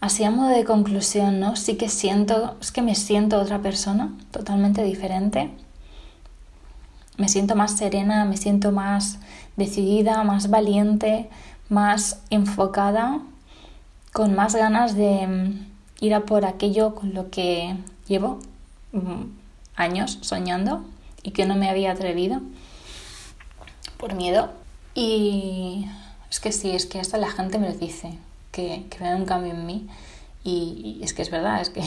así 0.02 0.24
a 0.24 0.32
modo 0.32 0.50
de 0.50 0.65
conclusión, 0.65 1.39
¿no? 1.39 1.56
Sí 1.56 1.76
que 1.76 1.89
siento, 1.89 2.56
es 2.60 2.71
que 2.71 2.82
me 2.82 2.95
siento 2.95 3.39
otra 3.39 3.60
persona, 3.60 4.13
totalmente 4.32 4.84
diferente. 4.84 5.52
Me 7.17 7.30
siento 7.30 7.56
más 7.56 7.78
serena, 7.78 8.26
me 8.26 8.38
siento 8.38 8.71
más 8.71 9.19
decidida, 9.56 10.24
más 10.24 10.50
valiente, 10.50 11.30
más 11.70 12.22
enfocada, 12.30 13.20
con 14.13 14.36
más 14.36 14.56
ganas 14.56 14.96
de 14.96 15.28
mm, 15.28 15.65
ir 16.00 16.13
a 16.13 16.22
por 16.22 16.46
aquello 16.46 16.96
con 16.96 17.13
lo 17.13 17.30
que 17.30 17.76
llevo 18.08 18.39
mm, 18.94 19.24
años 19.76 20.20
soñando 20.22 20.86
y 21.24 21.32
que 21.32 21.46
no 21.46 21.56
me 21.56 21.70
había 21.70 21.91
atrevido 21.91 22.41
por 23.98 24.13
miedo. 24.13 24.52
Y 24.94 25.88
es 26.30 26.39
que 26.39 26.52
sí, 26.52 26.72
es 26.72 26.86
que 26.86 27.00
hasta 27.00 27.18
la 27.18 27.30
gente 27.30 27.60
me 27.60 27.70
lo 27.70 27.76
dice, 27.76 28.18
que, 28.52 28.86
que 28.89 29.04
ve 29.04 29.15
un 29.15 29.26
cambio 29.26 29.54
en 29.54 29.65
mí. 29.65 29.88
Y, 30.46 31.00
es 31.02 31.13
que 31.13 31.24
es 31.24 31.32
verdad, 31.32 31.60
es 31.60 31.72
que 31.72 31.82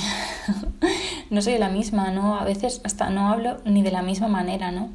no 1.31 1.41
soy 1.41 1.59
la 1.59 1.69
misma, 1.69 2.11
¿no? 2.11 2.37
A 2.37 2.45
veces 2.45 2.81
hasta 2.83 3.09
no 3.09 3.31
hablo 3.31 3.59
ni 3.65 3.83
de 3.83 3.93
la 3.93 4.03
misma 4.03 4.27
manera, 4.27 4.73
¿no? 4.73 4.91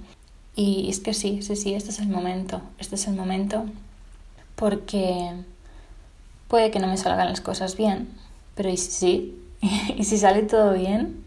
Y 0.55 0.89
es 0.89 0.99
que 0.99 1.13
sí, 1.13 1.41
sí, 1.41 1.55
sí, 1.55 1.73
este 1.73 1.89
es 1.89 1.99
el 1.99 2.09
momento, 2.09 2.61
este 2.77 2.95
es 2.95 3.07
el 3.07 3.15
momento 3.15 3.65
porque 4.55 5.31
puede 6.47 6.71
que 6.71 6.79
no 6.79 6.87
me 6.87 6.97
salgan 6.97 7.27
las 7.27 7.41
cosas 7.41 7.75
bien, 7.75 8.09
pero 8.55 8.69
¿y 8.69 8.77
sí? 8.77 9.39
¿Y 9.97 10.03
si 10.03 10.17
sale 10.17 10.43
todo 10.43 10.73
bien? 10.73 11.23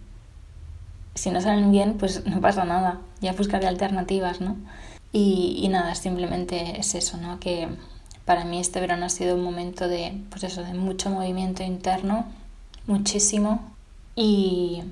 Si 1.15 1.31
no 1.31 1.41
salen 1.41 1.73
bien, 1.73 1.95
pues 1.99 2.25
no 2.27 2.41
pasa 2.41 2.65
nada, 2.65 3.01
ya 3.21 3.33
buscaré 3.33 3.67
alternativas, 3.67 4.41
¿no? 4.41 4.57
Y, 5.13 5.67
nada, 5.71 5.95
simplemente 5.95 6.79
es 6.79 6.95
eso, 6.95 7.17
¿no? 7.17 7.41
Que 7.41 7.69
para 8.27 8.45
mí 8.45 8.61
este 8.61 8.81
verano 8.81 9.07
ha 9.07 9.09
sido 9.09 9.35
un 9.35 9.43
momento 9.43 9.89
de, 9.89 10.21
pues 10.29 10.45
eso, 10.45 10.63
de 10.63 10.75
mucho 10.75 11.09
movimiento 11.09 11.63
interno, 11.63 12.27
muchísimo. 12.87 13.73
Y, 14.15 14.83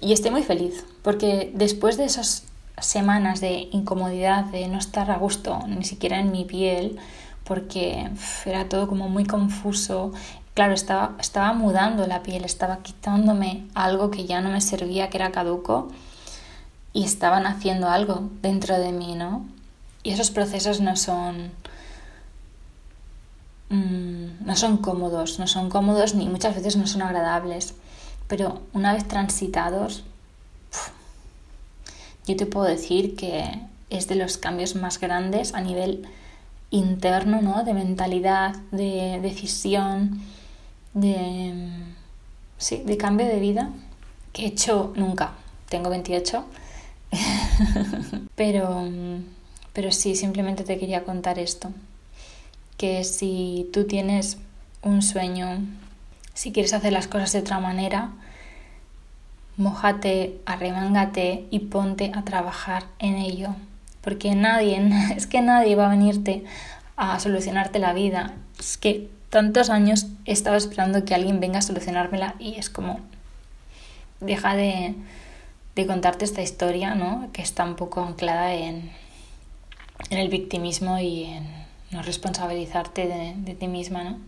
y 0.00 0.12
estoy 0.12 0.32
muy 0.32 0.42
feliz, 0.42 0.84
porque 1.02 1.52
después 1.54 1.96
de 1.96 2.06
esas 2.06 2.44
semanas 2.80 3.40
de 3.40 3.68
incomodidad, 3.72 4.44
de 4.46 4.68
no 4.68 4.78
estar 4.78 5.10
a 5.10 5.18
gusto 5.18 5.60
ni 5.66 5.84
siquiera 5.84 6.18
en 6.18 6.32
mi 6.32 6.44
piel, 6.44 6.98
porque 7.44 8.10
era 8.46 8.68
todo 8.68 8.88
como 8.88 9.08
muy 9.08 9.24
confuso. 9.24 10.12
Claro, 10.54 10.74
estaba, 10.74 11.16
estaba 11.18 11.52
mudando 11.52 12.06
la 12.06 12.22
piel, 12.22 12.44
estaba 12.44 12.78
quitándome 12.78 13.66
algo 13.74 14.10
que 14.10 14.26
ya 14.26 14.40
no 14.40 14.50
me 14.50 14.60
servía, 14.60 15.10
que 15.10 15.18
era 15.18 15.32
caduco, 15.32 15.88
y 16.92 17.04
estaban 17.04 17.46
haciendo 17.46 17.88
algo 17.88 18.28
dentro 18.42 18.78
de 18.78 18.92
mí, 18.92 19.14
¿no? 19.14 19.46
Y 20.02 20.12
esos 20.12 20.30
procesos 20.30 20.80
no 20.80 20.96
son 20.96 21.52
mm, 23.70 24.44
no 24.44 24.56
son 24.56 24.78
cómodos, 24.78 25.38
no 25.38 25.46
son 25.46 25.70
cómodos 25.70 26.14
ni 26.14 26.28
muchas 26.28 26.54
veces 26.54 26.76
no 26.76 26.86
son 26.86 27.02
agradables, 27.02 27.74
pero 28.28 28.60
una 28.72 28.92
vez 28.92 29.06
transitados, 29.08 30.04
yo 32.26 32.36
te 32.36 32.46
puedo 32.46 32.66
decir 32.66 33.16
que 33.16 33.60
es 33.90 34.08
de 34.08 34.14
los 34.14 34.38
cambios 34.38 34.74
más 34.74 34.98
grandes 35.00 35.54
a 35.54 35.60
nivel 35.60 36.06
interno, 36.70 37.42
¿no? 37.42 37.64
De 37.64 37.74
mentalidad, 37.74 38.54
de 38.70 39.20
decisión, 39.20 40.22
de, 40.94 41.68
sí, 42.58 42.82
de 42.84 42.96
cambio 42.96 43.26
de 43.26 43.40
vida 43.40 43.70
que 44.32 44.44
he 44.44 44.46
hecho 44.46 44.92
nunca. 44.96 45.32
Tengo 45.68 45.90
28, 45.90 46.44
pero 48.34 48.88
pero 49.72 49.90
sí, 49.90 50.16
simplemente 50.16 50.64
te 50.64 50.78
quería 50.78 51.04
contar 51.04 51.38
esto, 51.38 51.70
que 52.76 53.04
si 53.04 53.70
tú 53.72 53.84
tienes 53.84 54.38
un 54.82 55.02
sueño, 55.02 55.60
si 56.34 56.52
quieres 56.52 56.74
hacer 56.74 56.92
las 56.92 57.06
cosas 57.06 57.32
de 57.32 57.38
otra 57.38 57.58
manera, 57.58 58.12
mojate, 59.56 60.40
arremángate 60.46 61.46
y 61.50 61.60
ponte 61.60 62.12
a 62.14 62.24
trabajar 62.24 62.84
en 62.98 63.16
ello. 63.16 63.54
Porque 64.00 64.34
nadie, 64.34 64.80
es 65.16 65.26
que 65.26 65.40
nadie 65.40 65.76
va 65.76 65.86
a 65.86 65.90
venirte 65.90 66.44
a 66.96 67.18
solucionarte 67.20 67.78
la 67.78 67.92
vida. 67.92 68.34
Es 68.58 68.76
que 68.76 69.08
tantos 69.30 69.70
años 69.70 70.06
he 70.24 70.32
estado 70.32 70.56
esperando 70.56 71.04
que 71.04 71.14
alguien 71.14 71.40
venga 71.40 71.58
a 71.58 71.62
solucionármela 71.62 72.34
y 72.38 72.56
es 72.56 72.68
como, 72.68 73.00
deja 74.20 74.54
de, 74.54 74.94
de 75.74 75.86
contarte 75.86 76.24
esta 76.24 76.42
historia, 76.42 76.94
¿no? 76.94 77.28
Que 77.32 77.42
está 77.42 77.64
un 77.64 77.76
poco 77.76 78.02
anclada 78.02 78.52
en, 78.54 78.90
en 80.10 80.18
el 80.18 80.28
victimismo 80.28 80.98
y 80.98 81.24
en 81.24 81.62
no 81.90 82.02
responsabilizarte 82.02 83.06
de, 83.06 83.54
ti 83.54 83.68
misma, 83.68 84.04
¿no? 84.04 84.18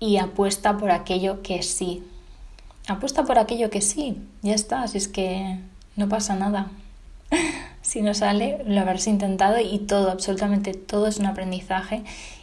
Y 0.00 0.18
apuesta 0.18 0.76
por 0.76 0.90
aquello 0.90 1.42
que 1.42 1.62
sí. 1.62 2.04
Apuesta 2.88 3.24
por 3.24 3.38
aquello 3.38 3.70
que 3.70 3.80
sí. 3.80 4.16
Ya 4.42 4.54
está, 4.54 4.86
si 4.88 4.98
es 4.98 5.06
que 5.06 5.60
no 5.94 6.08
pasa 6.08 6.34
nada. 6.34 6.66
si 7.82 8.02
no 8.02 8.14
sale, 8.14 8.64
lo 8.66 8.80
habrás 8.80 9.06
intentado 9.06 9.58
y 9.60 9.78
todo, 9.78 10.10
absolutamente 10.10 10.74
todo 10.74 11.06
es 11.06 11.18
un 11.18 11.26
aprendizaje 11.26 12.02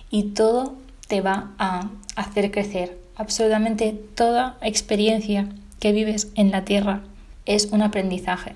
y 0.09 0.23
todo 0.29 0.75
te 1.07 1.19
va 1.19 1.51
a 1.57 1.89
hacer 2.15 2.51
crecer. 2.51 2.97
Absolutamente 3.17 3.91
toda 3.91 4.57
experiencia 4.61 5.49
que 5.79 5.91
vives 5.91 6.29
en 6.35 6.51
la 6.51 6.63
tierra 6.63 7.01
es 7.45 7.65
un 7.71 7.81
aprendizaje 7.81 8.55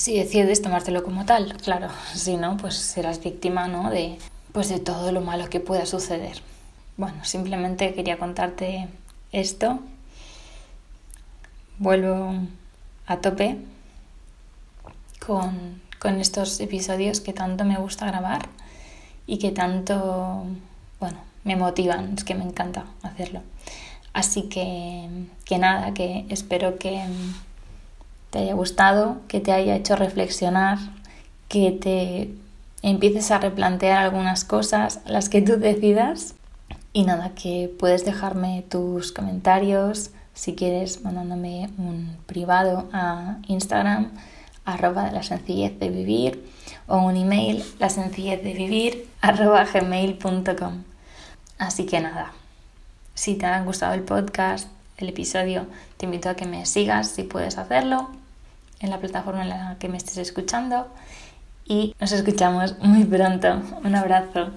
si 0.00 0.16
decides 0.16 0.62
tomártelo 0.62 1.02
como 1.02 1.26
tal, 1.26 1.54
claro, 1.58 1.88
si 2.14 2.38
no, 2.38 2.56
pues 2.56 2.74
serás 2.74 3.22
víctima, 3.22 3.68
¿no? 3.68 3.90
De, 3.90 4.16
pues 4.52 4.70
de 4.70 4.80
todo 4.80 5.12
lo 5.12 5.20
malo 5.20 5.50
que 5.50 5.60
pueda 5.60 5.84
suceder. 5.84 6.40
Bueno, 6.96 7.22
simplemente 7.24 7.92
quería 7.94 8.18
contarte 8.18 8.88
esto. 9.30 9.80
Vuelvo 11.80 12.34
a 13.06 13.16
tope 13.16 13.56
con, 15.24 15.80
con 15.98 16.20
estos 16.20 16.60
episodios 16.60 17.22
que 17.22 17.32
tanto 17.32 17.64
me 17.64 17.78
gusta 17.78 18.04
grabar 18.04 18.50
y 19.26 19.38
que 19.38 19.50
tanto, 19.50 20.44
bueno, 21.00 21.16
me 21.44 21.56
motivan, 21.56 22.12
es 22.18 22.24
que 22.24 22.34
me 22.34 22.44
encanta 22.44 22.84
hacerlo. 23.02 23.40
Así 24.12 24.42
que, 24.42 25.08
que 25.46 25.56
nada, 25.56 25.94
que 25.94 26.26
espero 26.28 26.78
que 26.78 27.02
te 28.28 28.40
haya 28.40 28.52
gustado, 28.52 29.22
que 29.26 29.40
te 29.40 29.52
haya 29.52 29.74
hecho 29.74 29.96
reflexionar, 29.96 30.76
que 31.48 31.70
te 31.72 32.30
empieces 32.82 33.30
a 33.30 33.38
replantear 33.38 34.02
algunas 34.02 34.44
cosas, 34.44 35.00
las 35.06 35.30
que 35.30 35.40
tú 35.40 35.56
decidas. 35.56 36.34
Y 36.92 37.04
nada, 37.04 37.30
que 37.30 37.74
puedes 37.78 38.04
dejarme 38.04 38.66
tus 38.68 39.12
comentarios 39.12 40.10
si 40.34 40.54
quieres 40.54 41.02
mandándome 41.02 41.70
un 41.78 42.16
privado 42.26 42.88
a 42.92 43.38
Instagram 43.46 44.10
arroba 44.64 45.04
de 45.04 45.12
la 45.12 45.22
sencillez 45.22 45.78
de 45.78 45.88
vivir 45.88 46.50
o 46.86 46.98
un 46.98 47.16
email 47.16 47.64
la 47.78 47.88
sencillez 47.88 48.42
de 48.42 48.54
vivir 48.54 49.08
arroba 49.20 49.64
gmail.com. 49.64 50.84
Así 51.58 51.86
que 51.86 52.00
nada, 52.00 52.32
si 53.14 53.34
te 53.34 53.46
ha 53.46 53.62
gustado 53.62 53.94
el 53.94 54.02
podcast, 54.02 54.68
el 54.96 55.08
episodio, 55.08 55.66
te 55.96 56.06
invito 56.06 56.28
a 56.28 56.36
que 56.36 56.46
me 56.46 56.66
sigas 56.66 57.08
si 57.08 57.22
puedes 57.22 57.58
hacerlo 57.58 58.10
en 58.80 58.90
la 58.90 58.98
plataforma 58.98 59.42
en 59.42 59.50
la 59.50 59.76
que 59.78 59.88
me 59.88 59.96
estés 59.96 60.16
escuchando 60.18 60.88
y 61.66 61.94
nos 62.00 62.12
escuchamos 62.12 62.78
muy 62.80 63.04
pronto. 63.04 63.62
Un 63.84 63.94
abrazo. 63.94 64.50